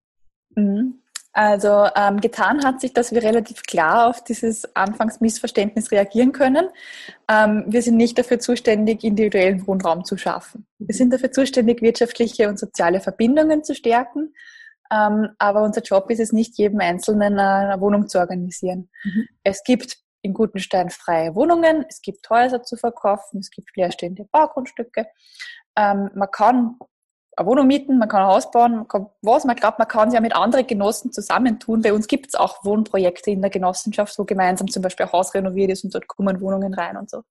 [0.56, 1.02] Mhm.
[1.32, 6.68] Also ähm, getan hat sich, dass wir relativ klar auf dieses Anfangsmissverständnis reagieren können.
[7.30, 10.66] Ähm, wir sind nicht dafür zuständig, individuellen Wohnraum zu schaffen.
[10.80, 14.34] Wir sind dafür zuständig, wirtschaftliche und soziale Verbindungen zu stärken.
[14.92, 18.90] Ähm, aber unser Job ist es nicht, jedem Einzelnen eine, Wohnung zu organisieren.
[19.04, 19.28] Mhm.
[19.44, 25.06] Es gibt in Gutenstein freie Wohnungen, es gibt Häuser zu verkaufen, es gibt leerstehende Baugrundstücke.
[25.78, 26.76] Ähm, man kann
[27.40, 30.10] eine Wohnung mieten, man kann ein Haus bauen, man kann was, man glaubt, man kann
[30.10, 31.82] sich ja mit anderen Genossen zusammentun.
[31.82, 35.34] Bei uns gibt es auch Wohnprojekte in der Genossenschaft, wo gemeinsam zum Beispiel ein Haus
[35.34, 37.24] renoviert ist und dort kommen Wohnungen rein und so.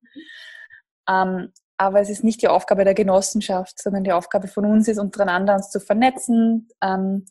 [1.07, 4.97] Ähm, aber es ist nicht die Aufgabe der Genossenschaft, sondern die Aufgabe von uns ist,
[4.97, 7.25] untereinander uns zu vernetzen, ähm,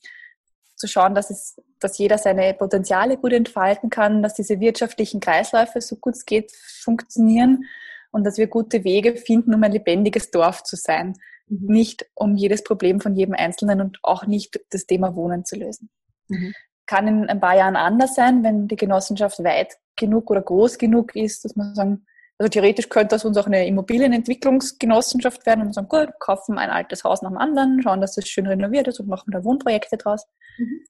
[0.74, 5.80] zu schauen, dass, es, dass jeder seine Potenziale gut entfalten kann, dass diese wirtschaftlichen Kreisläufe
[5.80, 7.64] so gut es geht funktionieren
[8.10, 11.14] und dass wir gute Wege finden, um ein lebendiges Dorf zu sein.
[11.48, 11.66] Mhm.
[11.66, 15.90] Nicht um jedes Problem von jedem Einzelnen und auch nicht das Thema Wohnen zu lösen.
[16.28, 16.54] Mhm.
[16.86, 21.14] Kann in ein paar Jahren anders sein, wenn die Genossenschaft weit genug oder groß genug
[21.14, 22.06] ist, dass man sagen,
[22.38, 27.02] also theoretisch könnte das uns auch eine Immobilienentwicklungsgenossenschaft werden und sagen, gut, kaufen ein altes
[27.02, 30.24] Haus nach dem anderen, schauen, dass es schön renoviert ist und machen da Wohnprojekte draus.
[30.56, 30.84] Mhm.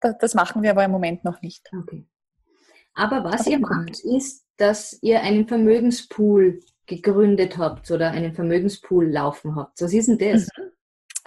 [0.00, 1.70] Das, das, machen wir aber im Moment noch nicht.
[1.72, 2.06] Okay.
[2.94, 6.60] Aber was ihr macht, ist, dass ihr einen Vermögenspool
[6.90, 9.80] gegründet habt oder einen Vermögenspool laufen habt.
[9.80, 10.48] Was ist denn das?
[10.56, 10.72] Mhm.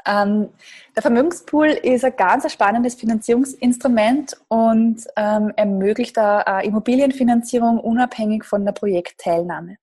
[0.06, 0.50] Ähm,
[0.96, 8.74] der Vermögenspool ist ein ganz spannendes Finanzierungsinstrument und ähm, ermöglicht eine Immobilienfinanzierung unabhängig von der
[8.74, 9.78] Projektteilnahme.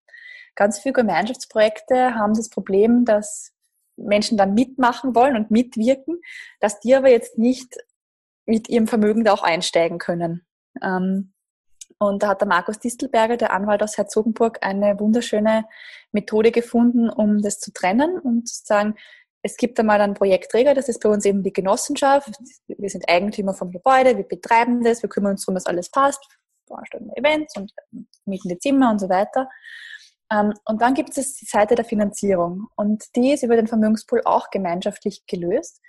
[0.54, 3.52] Ganz viele Gemeinschaftsprojekte haben das Problem, dass
[3.96, 6.20] Menschen dann mitmachen wollen und mitwirken,
[6.60, 7.76] dass die aber jetzt nicht
[8.44, 10.44] mit ihrem Vermögen da auch einsteigen können.
[10.82, 11.32] Ähm,
[12.00, 15.66] und da hat der Markus Distelberger, der Anwalt aus Herzogenburg, eine wunderschöne
[16.12, 18.94] Methode gefunden, um das zu trennen und zu sagen,
[19.42, 22.30] es gibt einmal einen Projektträger, das ist bei uns eben die Genossenschaft.
[22.66, 26.26] Wir sind Eigentümer vom Gebäude, wir betreiben das, wir kümmern uns darum, dass alles passt,
[26.66, 27.70] veranstalten Events und
[28.24, 29.48] mieten die Zimmer und so weiter.
[30.32, 34.22] Ähm, und dann gibt es die Seite der Finanzierung und die ist über den Vermögenspool
[34.24, 35.82] auch gemeinschaftlich gelöst.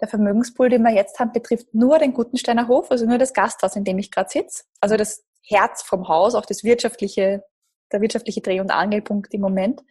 [0.00, 3.74] Der Vermögenspool, den wir jetzt haben, betrifft nur den Gutensteiner Hof, also nur das Gasthaus,
[3.74, 4.64] in dem ich gerade sitze.
[4.80, 7.44] Also das Herz vom Haus, auch das wirtschaftliche,
[7.92, 9.82] der wirtschaftliche Dreh- und Angelpunkt im Moment,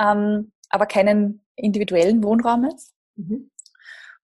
[0.00, 2.94] ähm, aber keinen individuellen Wohnraum jetzt.
[3.16, 3.50] Mhm.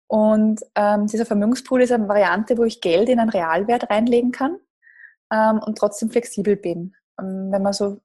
[0.08, 4.60] Und ähm, dieser Vermögenspool ist eine Variante, wo ich Geld in einen Realwert reinlegen kann
[5.32, 6.96] ähm, und trotzdem flexibel bin.
[7.20, 8.00] Ähm, wenn man so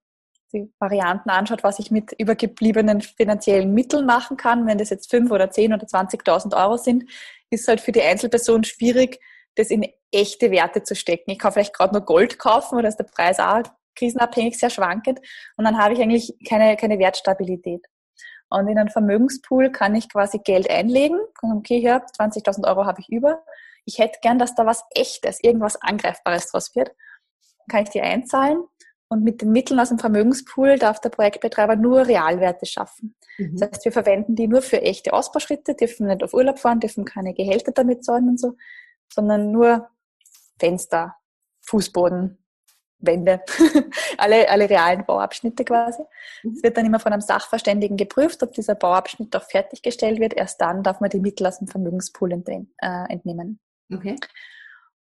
[0.53, 5.31] die Varianten anschaut, was ich mit übergebliebenen finanziellen Mitteln machen kann, wenn das jetzt fünf
[5.31, 7.05] oder zehn oder 20.000 Euro sind,
[7.51, 9.21] ist halt für die Einzelperson schwierig,
[9.57, 11.31] das in echte Werte zu stecken.
[11.31, 13.63] Ich kann vielleicht gerade nur Gold kaufen oder ist der Preis auch
[13.95, 15.21] krisenabhängig sehr schwankend
[15.57, 17.85] und dann habe ich eigentlich keine, keine Wertstabilität.
[18.51, 21.19] Und in einen Vermögenspool kann ich quasi Geld einlegen.
[21.43, 23.45] Okay, hier 20.000 Euro habe ich über.
[23.85, 26.93] Ich hätte gern, dass da was Echtes, irgendwas Angreifbares draus wird.
[27.69, 28.65] Kann ich die einzahlen
[29.09, 33.15] und mit den Mitteln aus dem Vermögenspool darf der Projektbetreiber nur Realwerte schaffen.
[33.39, 33.57] Mhm.
[33.57, 37.05] Das heißt, wir verwenden die nur für echte Ausbauschritte, dürfen nicht auf Urlaub fahren, dürfen
[37.05, 38.55] keine Gehälter damit zahlen und so,
[39.13, 39.89] sondern nur
[40.59, 41.17] Fenster,
[41.63, 42.39] Fußboden,
[43.01, 43.41] Wände,
[44.19, 46.03] alle, alle realen Bauabschnitte quasi.
[46.43, 46.55] Mhm.
[46.57, 50.35] Es wird dann immer von einem Sachverständigen geprüft, ob dieser Bauabschnitt auch fertiggestellt wird.
[50.35, 52.63] Erst dann darf man die Mittel aus dem Vermögenspool äh,
[53.09, 53.61] entnehmen.
[53.93, 54.17] Okay.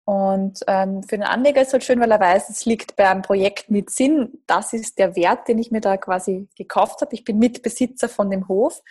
[0.04, 3.08] Und ähm, für den Anleger ist es halt schön, weil er weiß, es liegt bei
[3.08, 4.42] einem Projekt mit Sinn.
[4.46, 7.14] Das ist der Wert, den ich mir da quasi gekauft habe.
[7.14, 8.82] Ich bin Mitbesitzer von dem Hof.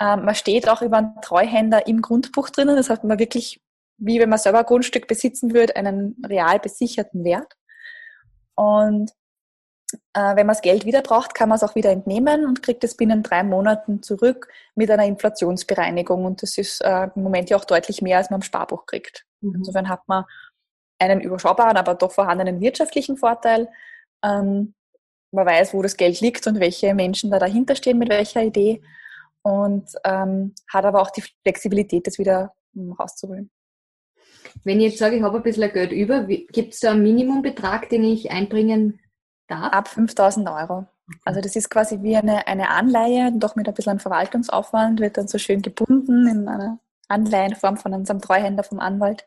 [0.00, 2.74] Ähm, man steht auch über einen Treuhänder im Grundbuch drinnen.
[2.74, 3.62] Das heißt, man wirklich
[4.00, 7.54] wie wenn man selber ein Grundstück besitzen würde, einen real besicherten Wert.
[8.54, 9.12] Und
[10.14, 12.82] äh, wenn man das Geld wieder braucht, kann man es auch wieder entnehmen und kriegt
[12.84, 16.24] es binnen drei Monaten zurück mit einer Inflationsbereinigung.
[16.24, 19.26] Und das ist äh, im Moment ja auch deutlich mehr, als man im Sparbuch kriegt.
[19.40, 19.56] Mhm.
[19.56, 20.24] Insofern hat man
[20.98, 23.68] einen überschaubaren, aber doch vorhandenen wirtschaftlichen Vorteil.
[24.24, 24.74] Ähm,
[25.32, 28.82] man weiß, wo das Geld liegt und welche Menschen da dahinter stehen mit welcher Idee
[29.42, 33.50] und ähm, hat aber auch die Flexibilität, das wieder um, rauszuholen.
[34.64, 37.88] Wenn ich jetzt sage, ich habe ein bisschen Geld über, gibt es da einen Minimumbetrag,
[37.88, 39.00] den ich einbringen
[39.46, 39.72] darf?
[39.72, 40.86] Ab 5000 Euro.
[41.24, 45.28] Also das ist quasi wie eine, eine Anleihe, doch mit ein bisschen Verwaltungsaufwand, wird dann
[45.28, 49.26] so schön gebunden in einer Anleihenform von unserem Treuhänder vom Anwalt.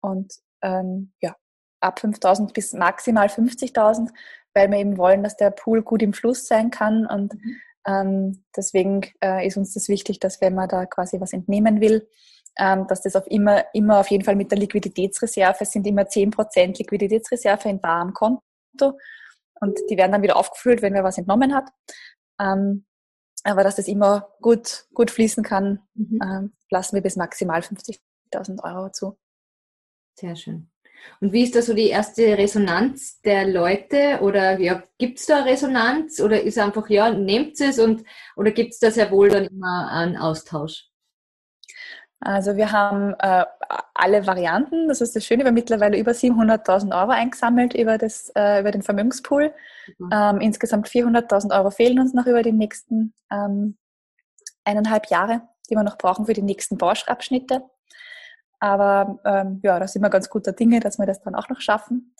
[0.00, 1.34] Und ähm, ja,
[1.80, 4.10] ab 5000 bis maximal 50.000,
[4.54, 7.06] weil wir eben wollen, dass der Pool gut im Fluss sein kann.
[7.06, 7.56] Und mhm.
[7.86, 12.08] ähm, deswegen äh, ist uns das wichtig, dass wenn man da quasi was entnehmen will,
[12.56, 16.78] dass das auf immer, immer auf jeden Fall mit der Liquiditätsreserve, es sind immer 10%
[16.78, 18.98] Liquiditätsreserve in barem Konto
[19.60, 21.68] und die werden dann wieder aufgefüllt, wenn wer was entnommen hat.
[22.40, 22.86] Ähm,
[23.44, 26.18] aber dass das immer gut, gut fließen kann, mhm.
[26.22, 29.18] ähm, lassen wir bis maximal 50.000 Euro zu.
[30.18, 30.70] Sehr schön.
[31.20, 34.18] Und wie ist da so die erste Resonanz der Leute?
[34.20, 36.20] Oder ja, gibt es da Resonanz?
[36.20, 38.04] Oder ist einfach, ja, nehmt es und
[38.36, 40.89] oder gibt es da sehr wohl dann immer einen Austausch?
[42.20, 43.46] Also wir haben äh,
[43.94, 44.88] alle Varianten.
[44.88, 48.70] Das ist das Schöne, wir haben mittlerweile über 700.000 Euro eingesammelt über, das, äh, über
[48.70, 49.54] den Vermögenspool.
[49.98, 50.10] Mhm.
[50.12, 53.78] Ähm, insgesamt 400.000 Euro fehlen uns noch über die nächsten ähm,
[54.64, 57.62] eineinhalb Jahre, die wir noch brauchen für die nächsten Bauschabschnitte.
[58.58, 61.62] Aber ähm, ja, da sind wir ganz guter Dinge, dass wir das dann auch noch
[61.62, 62.14] schaffen.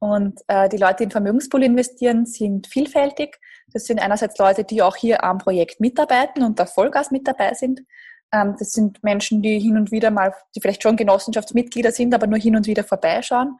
[0.00, 3.38] Und äh, die Leute, die in Vermögenspool investieren, sind vielfältig.
[3.72, 7.54] Das sind einerseits Leute, die auch hier am Projekt mitarbeiten und da Vollgas mit dabei
[7.54, 7.82] sind.
[8.34, 12.26] Ähm, das sind Menschen, die hin und wieder mal, die vielleicht schon Genossenschaftsmitglieder sind, aber
[12.26, 13.58] nur hin und wieder vorbeischauen.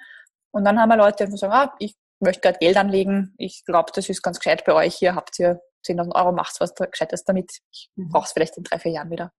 [0.50, 3.92] Und dann haben wir Leute, die sagen, ah, ich möchte gerade Geld anlegen, ich glaube,
[3.94, 7.60] das ist ganz gescheit bei euch, hier habt ihr 10.000 Euro, macht was Gescheites damit,
[7.70, 8.08] ich mhm.
[8.08, 9.32] brauche es vielleicht in drei, vier Jahren wieder.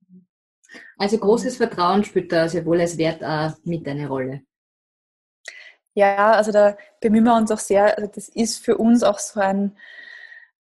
[0.97, 4.41] Also großes Vertrauen spielt da sehr wohl als Wert auch mit eine Rolle.
[5.93, 9.39] Ja, also da bemühen wir uns auch sehr, also das ist für uns auch so
[9.39, 9.77] ein,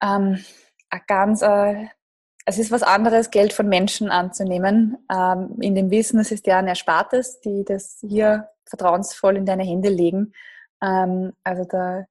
[0.02, 0.44] ähm,
[0.90, 1.86] ein ganz äh,
[2.50, 6.66] es ist was anderes, Geld von Menschen anzunehmen, ähm, in dem Wissen, es ist deren
[6.66, 10.32] Erspartes, die das hier vertrauensvoll in deine Hände legen.
[10.82, 12.04] Ähm, also da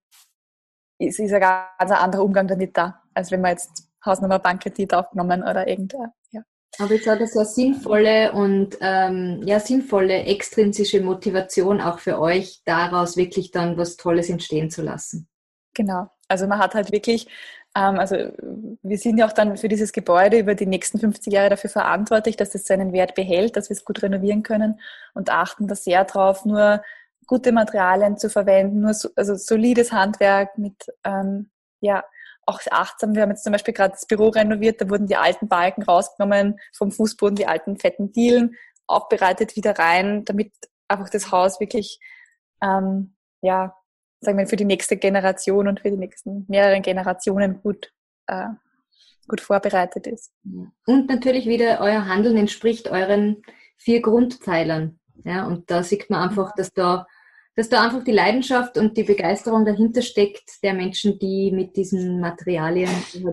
[0.97, 5.43] ist, ist ein ganz anderer Umgang damit da, als wenn man jetzt Hausnummer Bankkredit aufgenommen
[5.43, 6.11] oder irgendein.
[6.31, 6.41] Ja.
[6.77, 12.61] Aber jetzt hat das eine sinnvolle und ähm, ja, sinnvolle extrinsische Motivation auch für euch,
[12.63, 15.27] daraus wirklich dann was Tolles entstehen zu lassen.
[15.73, 16.07] Genau.
[16.29, 17.27] Also man hat halt wirklich
[17.75, 18.15] ähm, also
[18.89, 22.35] wir sind ja auch dann für dieses Gebäude über die nächsten 50 Jahre dafür verantwortlich,
[22.37, 24.79] dass es seinen Wert behält, dass wir es gut renovieren können
[25.13, 26.83] und achten da sehr drauf, nur
[27.27, 31.49] gute Materialien zu verwenden, nur so, also solides Handwerk mit ähm,
[31.81, 32.03] ja
[32.45, 33.13] auch achtsam.
[33.13, 36.59] Wir haben jetzt zum Beispiel gerade das Büro renoviert, da wurden die alten Balken rausgenommen
[36.73, 38.55] vom Fußboden, die alten fetten Dielen
[38.87, 40.51] aufbereitet wieder rein, damit
[40.87, 41.99] einfach das Haus wirklich
[42.61, 43.75] ähm, ja
[44.21, 47.91] sagen wir, für die nächste Generation und für die nächsten mehreren Generationen gut,
[48.27, 48.47] äh,
[49.29, 50.33] gut vorbereitet ist.
[50.85, 53.41] Und natürlich wieder euer Handeln entspricht euren
[53.77, 54.99] vier Grundpfeilern.
[55.23, 57.07] Ja, und da sieht man einfach, dass da,
[57.55, 62.19] dass da einfach die Leidenschaft und die Begeisterung dahinter steckt der Menschen, die mit diesen
[62.19, 62.89] Materialien,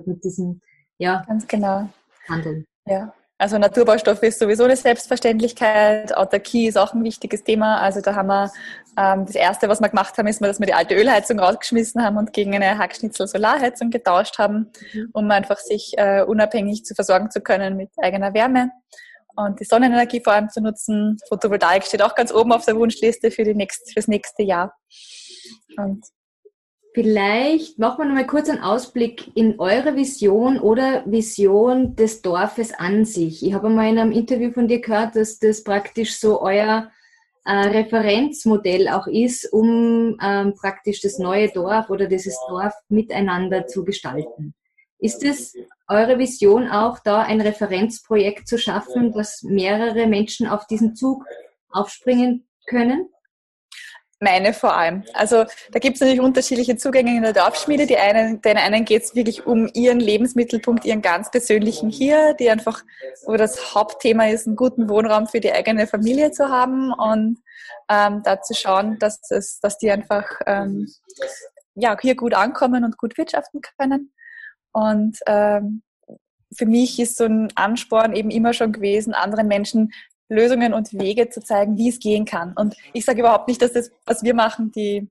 [0.06, 0.62] mit diesen,
[0.98, 1.88] ja, ganz genau
[2.28, 2.64] handeln.
[2.86, 3.12] Ja.
[3.38, 6.16] Also Naturbaustoffe ist sowieso eine Selbstverständlichkeit.
[6.16, 7.80] Autarkie ist auch ein wichtiges Thema.
[7.80, 8.50] Also da haben wir
[8.96, 12.16] ähm, das erste, was wir gemacht haben, ist, dass wir die alte Ölheizung rausgeschmissen haben
[12.16, 15.10] und gegen eine Hackschnitzel-Solarheizung getauscht haben, mhm.
[15.12, 18.70] um einfach sich äh, unabhängig zu versorgen zu können mit eigener Wärme
[19.36, 21.18] und die Sonnenenergie vor allem zu nutzen.
[21.28, 24.74] Photovoltaik steht auch ganz oben auf der Wunschliste für die nächst, fürs nächste Jahr.
[25.76, 26.04] Und
[26.96, 32.72] Vielleicht machen wir noch mal kurz einen Ausblick in eure Vision oder Vision des Dorfes
[32.72, 33.44] an sich.
[33.44, 36.90] Ich habe mal in einem Interview von dir gehört, dass das praktisch so euer
[37.44, 43.84] äh, Referenzmodell auch ist, um ähm, praktisch das neue Dorf oder dieses Dorf miteinander zu
[43.84, 44.54] gestalten.
[44.98, 45.54] Ist es
[45.88, 51.26] eure Vision auch, da ein Referenzprojekt zu schaffen, dass mehrere Menschen auf diesen Zug
[51.68, 53.10] aufspringen können?
[54.18, 55.04] Meine vor allem.
[55.12, 57.86] Also da gibt es natürlich unterschiedliche Zugänge in der Dorfschmiede.
[57.86, 62.48] Die einen, den einen geht es wirklich um ihren Lebensmittelpunkt, ihren ganz persönlichen hier, die
[62.48, 62.82] einfach,
[63.26, 67.42] wo das Hauptthema ist, einen guten Wohnraum für die eigene Familie zu haben und
[67.90, 70.90] ähm, da zu schauen, dass, es, dass die einfach ähm,
[71.74, 74.12] ja, hier gut ankommen und gut wirtschaften können.
[74.72, 75.82] Und ähm,
[76.56, 79.92] für mich ist so ein Ansporn eben immer schon gewesen, anderen Menschen
[80.28, 82.52] Lösungen und Wege zu zeigen, wie es gehen kann.
[82.54, 85.08] Und ich sage überhaupt nicht, dass das, was wir machen, die,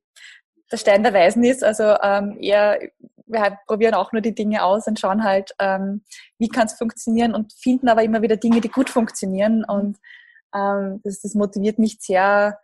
[0.72, 1.64] der Stein der Weisen ist.
[1.64, 2.80] Also ähm, eher,
[3.26, 6.04] wir halt probieren auch nur die Dinge aus und schauen halt, ähm,
[6.38, 9.64] wie kann es funktionieren und finden aber immer wieder Dinge, die gut funktionieren.
[9.64, 9.98] Und
[10.54, 12.60] ähm, das, das motiviert mich sehr,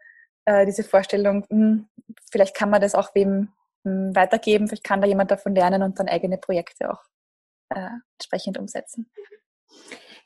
[0.45, 1.89] äh, diese Vorstellung, mh, hm,
[2.31, 3.49] vielleicht kann man das auch wem
[3.83, 7.01] mh, hm, weitergeben, vielleicht kann da jemand davon lernen und dann eigene Projekte auch
[7.69, 9.09] äh, entsprechend umsetzen.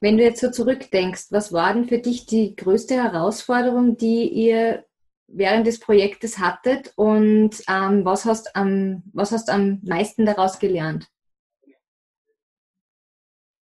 [0.01, 4.85] Wenn du jetzt so zurückdenkst, was war denn für dich die größte Herausforderung, die ihr
[5.27, 11.07] während des Projektes hattet und ähm, was, hast am, was hast am meisten daraus gelernt?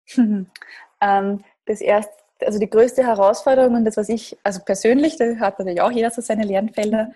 [0.16, 5.58] ähm, das erste, also die größte Herausforderung und das, was ich, also persönlich, da hat
[5.58, 7.12] natürlich auch jeder so seine Lernfelder,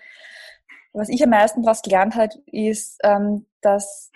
[0.93, 4.11] was ich am meisten daraus gelernt habe, ist, ähm, dass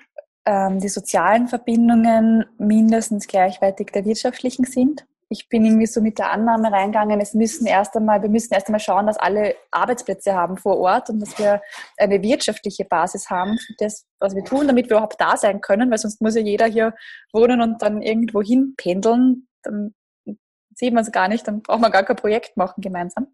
[0.45, 5.05] ähm, die sozialen Verbindungen mindestens gleichwertig der wirtschaftlichen sind.
[5.29, 8.67] Ich bin irgendwie so mit der Annahme reingegangen, es müssen erst einmal, wir müssen erst
[8.67, 11.61] einmal schauen, dass alle Arbeitsplätze haben vor Ort und dass wir
[11.97, 15.89] eine wirtschaftliche Basis haben für das, was wir tun, damit wir überhaupt da sein können,
[15.89, 16.93] weil sonst muss ja jeder hier
[17.31, 19.47] wohnen und dann irgendwo hin pendeln.
[19.63, 19.95] Dann
[20.75, 23.27] sieht man es gar nicht, dann braucht man gar kein Projekt machen gemeinsam.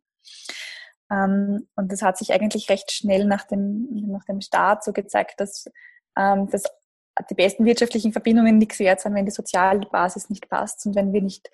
[1.12, 5.40] Ähm, und das hat sich eigentlich recht schnell nach dem, nach dem Start so gezeigt,
[5.40, 5.66] dass,
[6.18, 6.64] ähm, dass
[7.30, 11.14] die besten wirtschaftlichen Verbindungen nichts wert sind, wenn die soziale Basis nicht passt und wenn
[11.14, 11.50] wir nicht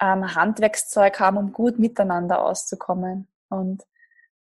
[0.00, 3.28] ähm, Handwerkszeug haben, um gut miteinander auszukommen.
[3.48, 3.82] Und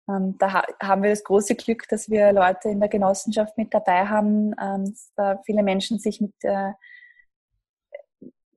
[0.09, 3.73] ähm, da ha haben wir das große Glück, dass wir Leute in der Genossenschaft mit
[3.73, 6.73] dabei haben, ähm, da viele Menschen sich mit äh,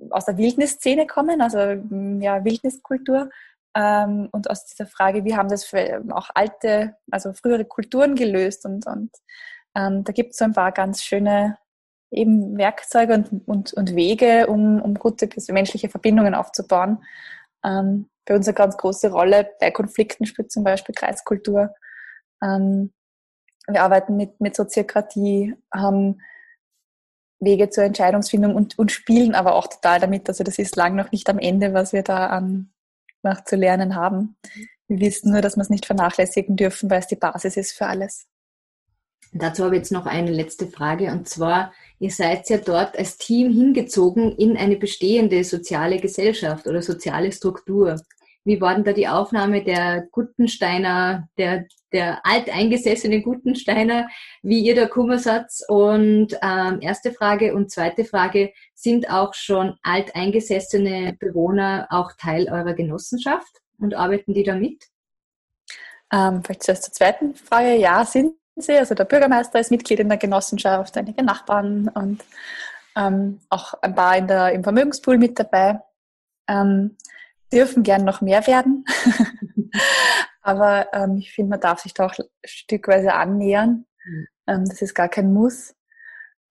[0.10, 3.30] aus der Wildnisszene kommen, also ja, Wildniskultur.
[3.76, 8.66] Ähm, und aus dieser Frage, wie haben das für auch alte, also frühere Kulturen gelöst
[8.66, 9.12] und, und
[9.76, 11.58] ähm, da gibt es so ein paar ganz schöne
[12.12, 17.04] eben Werkzeuge und, und, und Wege, um, um gute menschliche Verbindungen aufzubauen.
[17.64, 21.74] Ähm, bei uns eine ganz große Rolle bei Konflikten spielt zum Beispiel Kreiskultur.
[22.42, 22.94] Ähm,
[23.68, 26.22] wir arbeiten mit, mit Soziokratie, haben
[27.40, 30.28] Wege zur Entscheidungsfindung und, und spielen aber auch total damit.
[30.28, 32.72] Also das ist lang noch nicht am Ende, was wir da an,
[33.24, 34.38] noch zu lernen haben.
[34.88, 37.88] Wir wissen nur, dass wir es nicht vernachlässigen dürfen, weil es die Basis ist für
[37.88, 38.28] alles.
[39.34, 43.18] Dazu habe ich jetzt noch eine letzte Frage und zwar, ihr seid ja dort als
[43.18, 47.98] Team hingezogen in eine bestehende soziale Gesellschaft oder soziale Struktur.
[48.48, 54.08] Wie war denn da die Aufnahme der Gutensteiner, der, der alteingesessenen Gutensteiner,
[54.42, 55.66] wie ihr der Kummersatz?
[55.68, 62.74] Und ähm, erste Frage und zweite Frage, sind auch schon alteingesessene Bewohner auch Teil eurer
[62.74, 64.82] Genossenschaft und arbeiten die da mit?
[66.14, 67.76] Ähm, vielleicht zuerst zur zweiten Frage.
[67.76, 68.78] Ja, sind sie.
[68.78, 72.24] Also der Bürgermeister ist Mitglied in der Genossenschaft, einige Nachbarn und
[72.96, 75.82] ähm, auch ein paar in der, im Vermögenspool mit dabei.
[76.48, 76.98] Ähm,
[77.52, 78.86] dürfen gern noch mehr werden.
[80.42, 82.16] Aber ähm, ich finde, man darf sich da auch
[82.46, 83.86] stückweise annähern.
[84.06, 84.28] Mhm.
[84.48, 85.76] Ähm, das ist gar kein Muss.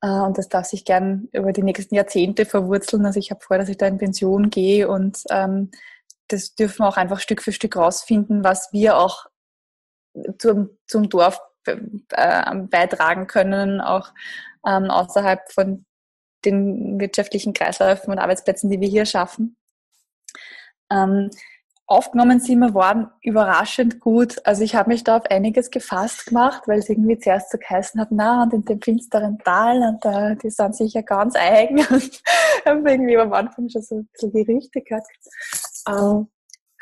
[0.01, 3.07] Äh, und das darf sich gern über die nächsten Jahrzehnte verwurzeln.
[3.07, 5.71] Also ich habe vor, dass ich da in Pension gehe und ähm,
[6.29, 9.27] das dürfen wir auch einfach Stück für Stück rausfinden, was wir auch
[10.39, 14.13] zum, zum Dorf äh, beitragen können, auch
[14.67, 15.85] ähm, außerhalb von
[16.45, 19.57] den wirtschaftlichen Kreisläufen und Arbeitsplätzen, die wir hier schaffen.
[20.91, 21.31] Ähm,
[21.87, 24.45] aufgenommen sind wir worden überraschend gut.
[24.45, 28.01] Also ich habe mich da auf einiges gefasst gemacht, weil es irgendwie zuerst so geheißen
[28.01, 31.79] hat, na, und in dem finsteren Tal, und da, die sind sicher ganz eigen.
[31.87, 32.23] Und
[32.67, 35.07] habe irgendwie am Anfang schon so bisschen Gerüchte gehört.
[35.89, 36.29] Ähm,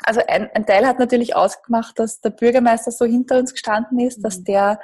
[0.03, 4.19] also ein, ein, Teil hat natürlich ausgemacht, dass der Bürgermeister so hinter uns gestanden ist,
[4.19, 4.23] mhm.
[4.23, 4.79] dass der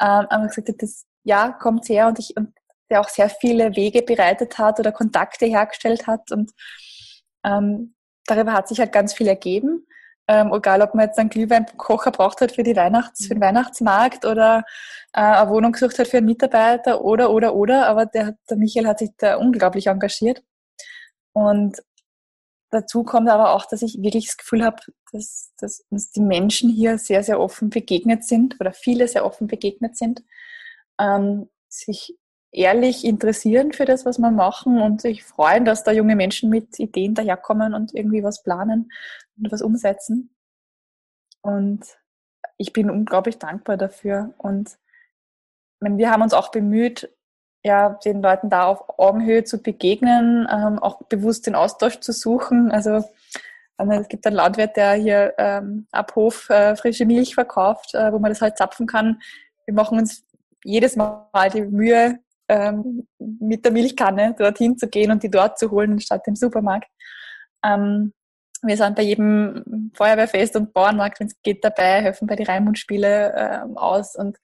[0.00, 2.54] ähm, gesagt hat, das, ja, kommt her und ich und
[2.90, 6.52] der auch sehr viele Wege bereitet hat oder Kontakte hergestellt hat und
[7.44, 7.94] ähm,
[8.26, 9.86] darüber hat sich halt ganz viel ergeben.
[10.28, 14.24] Ähm, egal, ob man jetzt einen Glühweinkocher braucht hat für, die Weihnachts-, für den Weihnachtsmarkt
[14.24, 14.62] oder
[15.12, 17.88] äh, eine Wohnung gesucht hat für einen Mitarbeiter oder, oder, oder.
[17.88, 20.42] Aber der, der Michael hat sich da unglaublich engagiert.
[21.32, 21.82] Und
[22.72, 24.82] dazu kommt aber auch, dass ich wirklich das Gefühl habe,
[25.12, 29.46] dass, dass uns die Menschen hier sehr, sehr offen begegnet sind oder viele sehr offen
[29.46, 30.24] begegnet sind,
[30.98, 32.18] ähm, sich
[32.50, 36.78] ehrlich interessieren für das, was wir machen und sich freuen, dass da junge Menschen mit
[36.78, 38.90] Ideen daherkommen und irgendwie was planen
[39.36, 40.34] und was umsetzen.
[41.42, 41.84] Und
[42.56, 44.34] ich bin unglaublich dankbar dafür.
[44.38, 44.78] Und
[45.80, 47.10] wir haben uns auch bemüht,
[47.64, 52.70] ja, den Leuten da auf Augenhöhe zu begegnen, ähm, auch bewusst den Austausch zu suchen.
[52.70, 53.04] Also
[53.78, 58.12] ähm, es gibt einen Landwirt, der hier ähm, ab Hof äh, frische Milch verkauft, äh,
[58.12, 59.20] wo man das halt zapfen kann.
[59.66, 60.24] Wir machen uns
[60.64, 65.70] jedes Mal die Mühe, ähm, mit der Milchkanne dorthin zu gehen und die dort zu
[65.70, 66.88] holen, statt im Supermarkt.
[67.64, 68.12] Ähm,
[68.62, 73.32] wir sind bei jedem Feuerwehrfest und Bauernmarkt, wenn es geht, dabei, helfen bei den Raimundspiele
[73.34, 74.38] äh, aus und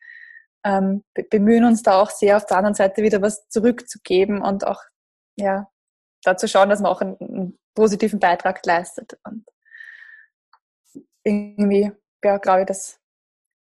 [0.64, 4.82] ähm, bemühen uns da auch sehr auf der anderen Seite wieder was zurückzugeben und auch
[5.36, 5.68] ja
[6.22, 9.18] dazu schauen, dass man auch einen, einen positiven Beitrag leistet.
[9.24, 9.44] Und
[11.24, 11.92] irgendwie,
[12.24, 12.98] ja, glaube ich, dass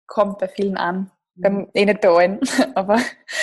[0.06, 1.10] kommt bei vielen an.
[1.34, 2.40] Beim, eh nicht bei allen,
[2.74, 2.96] aber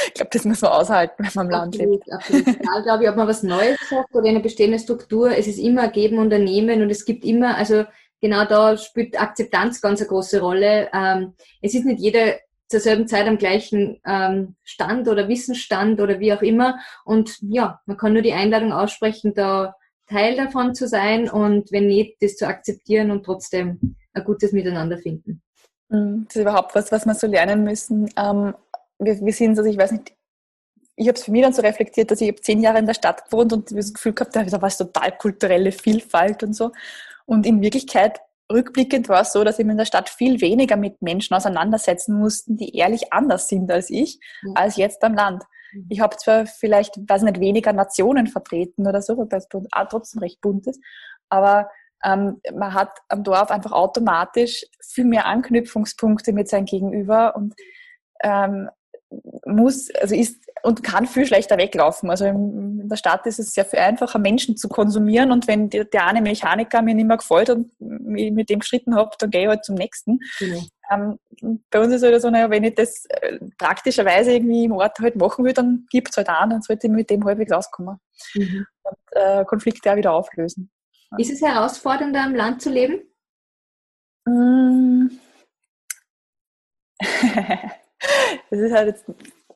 [0.06, 2.14] ich glaube, das muss man aushalten, wenn man im Land absolut, lebt.
[2.14, 2.48] Absolut.
[2.48, 5.88] Egal, glaube ich, ob man was Neues sagt oder eine bestehende Struktur, es ist immer
[5.88, 7.86] Geben und Nehmen und es gibt immer, also
[8.22, 10.90] genau da spielt Akzeptanz ganz eine große Rolle.
[10.94, 11.34] Ähm,
[11.64, 12.36] es ist nicht jeder
[12.70, 16.80] zur selben Zeit am gleichen ähm, Stand oder Wissensstand oder wie auch immer.
[17.04, 19.76] Und ja, man kann nur die Einladung aussprechen, da
[20.08, 24.98] Teil davon zu sein und wenn nicht, das zu akzeptieren und trotzdem ein gutes Miteinander
[24.98, 25.42] finden.
[25.90, 26.26] Mhm.
[26.28, 28.10] Das ist überhaupt was, was wir so lernen müssen.
[28.16, 28.54] Ähm,
[29.00, 30.14] wir, wir sind, also ich weiß nicht,
[30.96, 32.94] ich habe es für mich dann so reflektiert, dass ich habe zehn Jahre in der
[32.94, 36.72] Stadt gewohnt und das Gefühl gehabt, da war es total kulturelle Vielfalt und so.
[37.26, 38.20] Und in Wirklichkeit,
[38.52, 42.58] rückblickend war es so, dass ich in der Stadt viel weniger mit Menschen auseinandersetzen mussten,
[42.58, 44.54] die ehrlich anders sind als ich, mhm.
[44.56, 45.44] als jetzt am Land.
[45.72, 45.86] Mhm.
[45.90, 49.48] Ich habe zwar vielleicht, weiß nicht, weniger Nationen vertreten oder so, weil es
[49.90, 50.82] trotzdem recht bunt ist,
[51.30, 51.70] aber
[52.04, 57.56] ähm, man hat am Dorf einfach automatisch viel mehr Anknüpfungspunkte mit seinem Gegenüber und
[58.24, 58.70] ähm,
[59.46, 62.10] muss, also ist und kann viel schlechter weglaufen.
[62.10, 65.86] Also in der Stadt ist es sehr viel einfacher, Menschen zu konsumieren und wenn der,
[65.86, 69.48] der eine Mechaniker mir nicht mehr gefällt und mit dem geschritten habe, dann gehe ich
[69.48, 70.20] halt zum nächsten.
[70.40, 70.68] Mhm.
[70.92, 71.20] Ähm,
[71.70, 75.00] bei uns ist es halt so, naja, wenn ich das äh, praktischerweise irgendwie im Ort
[75.00, 78.00] halt machen will, dann gibt es halt an, dann sollte ich mit dem halbwegs auskommen.
[78.34, 78.66] Mhm.
[78.84, 80.70] Und äh, Konflikte auch wieder auflösen.
[81.18, 83.02] Ist es herausfordernder, am Land zu leben?
[88.50, 89.06] Das ist halt jetzt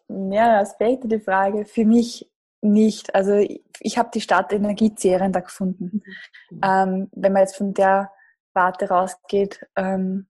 [0.07, 1.65] mehrere Aspekte die Frage.
[1.65, 2.29] Für mich
[2.61, 3.13] nicht.
[3.13, 6.01] Also ich, ich habe die Stadt energiezehrender gefunden.
[6.49, 6.61] Mhm.
[6.63, 8.11] Ähm, wenn man jetzt von der
[8.53, 10.27] Warte rausgeht, ähm,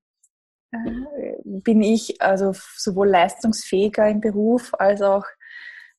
[0.72, 5.26] äh, bin ich also sowohl leistungsfähiger im Beruf als auch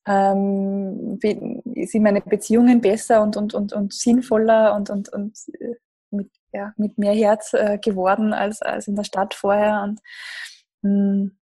[0.06, 5.76] ähm, sind meine Beziehungen besser und, und, und, und sinnvoller und, und, und äh,
[6.10, 9.82] mit, ja, mit mehr Herz äh, geworden als, als in der Stadt vorher.
[9.82, 10.00] Und,
[10.82, 11.38] mh, hm,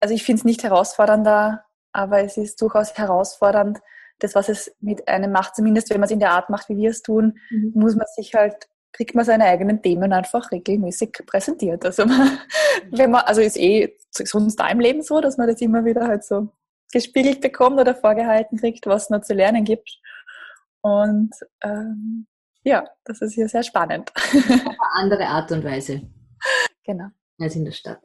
[0.00, 3.78] also ich finde es nicht herausfordernder, aber es ist durchaus herausfordernd,
[4.18, 6.76] das, was es mit einem macht, zumindest wenn man es in der Art macht, wie
[6.76, 7.72] wir es tun, mhm.
[7.74, 11.84] muss man sich halt, kriegt man seine eigenen Themen einfach regelmäßig präsentiert.
[11.84, 12.38] Also man,
[12.90, 16.06] wenn man, also ist eh sonst da im Leben so, dass man das immer wieder
[16.08, 16.48] halt so
[16.92, 20.00] gespiegelt bekommt oder vorgehalten kriegt, was noch zu lernen gibt.
[20.80, 21.32] Und
[21.62, 22.26] ähm,
[22.62, 24.10] ja, das ist hier sehr spannend.
[24.14, 26.02] Auf eine andere Art und Weise.
[26.84, 27.08] Genau.
[27.38, 28.00] Als in der Stadt.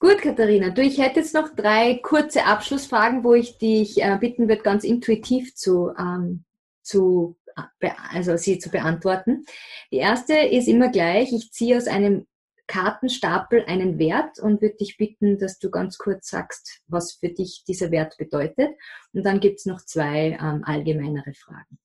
[0.00, 4.48] Gut, Katharina, du, ich hätte jetzt noch drei kurze Abschlussfragen, wo ich dich äh, bitten
[4.48, 6.44] würde, ganz intuitiv zu, ähm,
[6.82, 7.36] zu,
[7.80, 9.44] äh, also sie zu beantworten.
[9.90, 11.32] Die erste ist immer gleich.
[11.32, 12.28] Ich ziehe aus einem
[12.68, 17.64] Kartenstapel einen Wert und würde dich bitten, dass du ganz kurz sagst, was für dich
[17.66, 18.76] dieser Wert bedeutet.
[19.12, 21.80] Und dann gibt es noch zwei ähm, allgemeinere Fragen.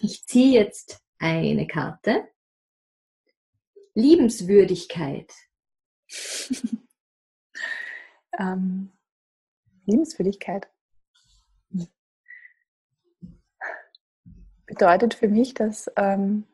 [0.00, 2.28] Ich ziehe jetzt eine Karte.
[3.94, 5.32] Liebenswürdigkeit.
[8.38, 8.90] ähm,
[9.86, 10.68] Liebenswürdigkeit.
[14.66, 16.44] Bedeutet für mich, dass ähm,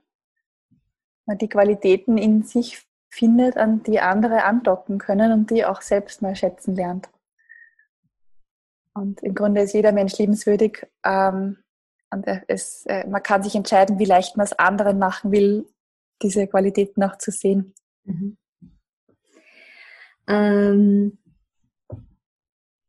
[1.26, 6.22] man die Qualitäten in sich findet, an die andere andocken können und die auch selbst
[6.22, 7.10] mal schätzen lernt.
[8.94, 10.86] Und im Grunde ist jeder Mensch liebenswürdig.
[11.04, 11.58] Ähm,
[12.10, 15.68] und es, äh, man kann sich entscheiden, wie leicht man es anderen machen will,
[16.22, 17.74] diese Qualitäten auch zu sehen.
[18.04, 18.38] Mhm.
[20.28, 21.18] Ähm,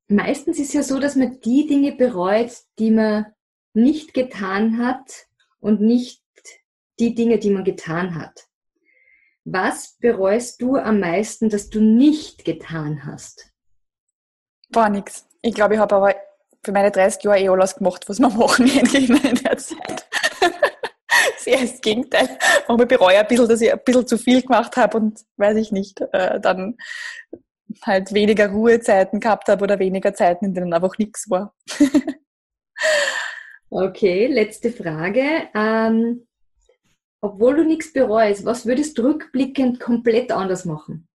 [0.08, 3.28] meistens ist ja so, dass man die Dinge bereut, die man
[3.74, 5.28] nicht getan hat
[5.60, 6.24] und nicht
[7.00, 8.48] die Dinge, die man getan hat.
[9.46, 13.52] Was bereust du am meisten, dass du nicht getan hast?
[14.70, 15.26] War nix.
[15.42, 16.16] Ich glaube, ich habe aber
[16.64, 20.06] für meine 30 Jahre eh alles gemacht, was man machen in der Zeit.
[21.38, 22.38] Sehr das Gegenteil.
[22.68, 25.56] Aber ich bereue ein bisschen, dass ich ein bisschen zu viel gemacht habe und weiß
[25.58, 26.78] ich nicht, äh, dann
[27.84, 31.54] halt weniger Ruhezeiten gehabt habe oder weniger Zeiten, in denen einfach nichts war.
[33.70, 35.50] okay, letzte Frage.
[35.54, 36.28] Ähm,
[37.22, 41.08] obwohl du nichts bereust, was würdest du rückblickend komplett anders machen?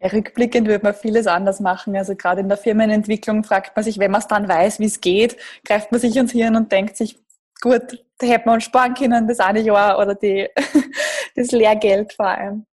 [0.00, 1.96] Ja, rückblickend würde man vieles anders machen.
[1.96, 5.00] Also gerade in der Firmenentwicklung fragt man sich, wenn man es dann weiß, wie es
[5.00, 7.18] geht, greift man sich ins Hirn und denkt sich,
[7.60, 10.48] gut, da hätte man sparen können, das eine Jahr oder die,
[11.34, 12.66] das Lehrgeld vor allem.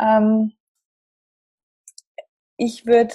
[0.00, 0.52] Ähm,
[2.58, 3.14] ich würde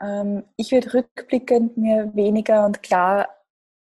[0.00, 3.28] ähm, ich würde rückblickend mir weniger und klar,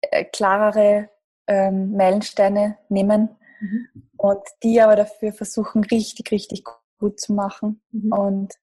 [0.01, 1.09] äh, klarere
[1.47, 4.09] ähm, Meilensteine nehmen mhm.
[4.17, 6.63] und die aber dafür versuchen, richtig, richtig
[6.97, 7.81] gut zu machen.
[7.91, 8.11] Mhm.
[8.11, 8.53] Und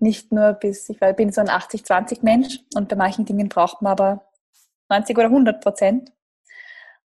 [0.00, 3.92] nicht nur bis, ich bin so ein 80-20 Mensch und bei manchen Dingen braucht man
[3.92, 4.26] aber
[4.88, 6.12] 90 oder 100 Prozent.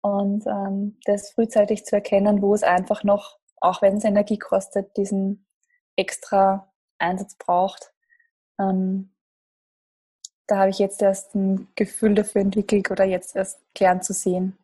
[0.01, 4.97] Und ähm, das frühzeitig zu erkennen, wo es einfach noch, auch wenn es Energie kostet,
[4.97, 5.45] diesen
[5.97, 6.68] extra
[6.99, 7.93] Einsatz braucht.
[8.59, 9.11] Ähm,
[10.47, 14.57] da habe ich jetzt erst ein Gefühl dafür entwickelt oder jetzt erst gern zu sehen,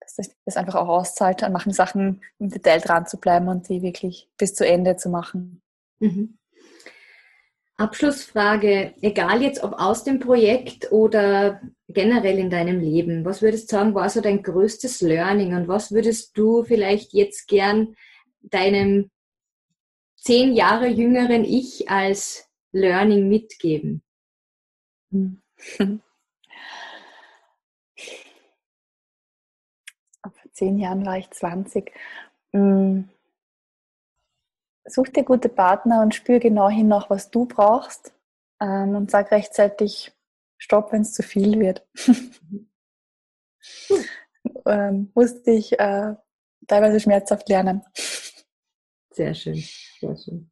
[0.00, 3.68] dass sich das einfach auch auszahlt, an manchen Sachen im Detail dran zu bleiben und
[3.68, 5.62] die wirklich bis zu Ende zu machen.
[6.00, 6.38] Mhm.
[7.76, 13.76] Abschlussfrage, egal jetzt ob aus dem Projekt oder generell in deinem Leben, was würdest du
[13.76, 17.94] sagen, war so dein größtes Learning und was würdest du vielleicht jetzt gern
[18.40, 19.10] deinem
[20.20, 24.02] zehn Jahre jüngeren Ich als Learning mitgeben?
[25.10, 25.42] Hm.
[30.22, 31.92] Vor zehn Jahren war ich 20.
[32.52, 33.08] Hm.
[34.84, 38.12] Such dir gute Partner und spür genau hin nach, was du brauchst
[38.60, 40.12] ähm, und sag rechtzeitig
[40.56, 41.86] Stopp, wenn es zu viel wird.
[44.66, 46.14] ähm, musste ich äh,
[46.66, 47.84] teilweise schmerzhaft lernen.
[49.10, 49.62] Sehr schön,
[50.00, 50.50] sehr schön.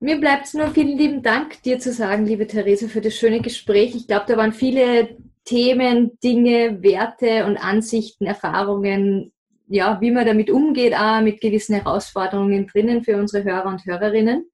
[0.00, 3.40] Mir bleibt es nur vielen lieben Dank dir zu sagen, liebe Therese, für das schöne
[3.40, 3.96] Gespräch.
[3.96, 9.32] Ich glaube, da waren viele Themen, Dinge, Werte und Ansichten, Erfahrungen,
[9.66, 14.48] ja, wie man damit umgeht, auch mit gewissen Herausforderungen drinnen für unsere Hörer und Hörerinnen.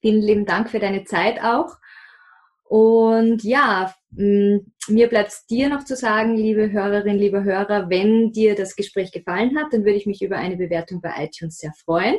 [0.00, 1.76] Vielen lieben Dank für deine Zeit auch.
[2.64, 8.54] Und ja, mir bleibt es dir noch zu sagen, liebe Hörerin, lieber Hörer, wenn dir
[8.54, 12.18] das Gespräch gefallen hat, dann würde ich mich über eine Bewertung bei iTunes sehr freuen.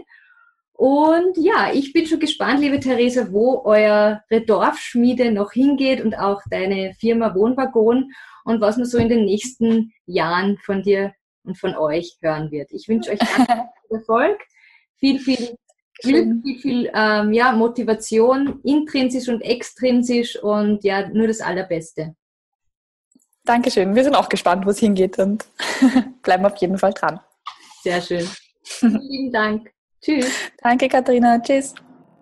[0.81, 6.41] Und ja, ich bin schon gespannt, liebe Theresa, wo eure Dorfschmiede noch hingeht und auch
[6.49, 8.11] deine Firma Wohnwaggon
[8.45, 11.13] und was man so in den nächsten Jahren von dir
[11.43, 12.71] und von euch hören wird.
[12.71, 14.39] Ich wünsche euch ganz viel Erfolg,
[14.95, 15.55] viel, viel
[16.01, 22.15] Glück, viel, viel ähm, ja, Motivation, intrinsisch und extrinsisch und ja, nur das Allerbeste.
[23.45, 23.93] Dankeschön.
[23.93, 25.45] Wir sind auch gespannt, wo es hingeht und
[26.23, 27.19] bleiben auf jeden Fall dran.
[27.83, 28.27] Sehr schön.
[28.63, 29.71] Vielen Dank.
[30.01, 30.31] Tschüss.
[30.61, 31.39] Danke, Katharina.
[31.39, 31.75] Tschüss.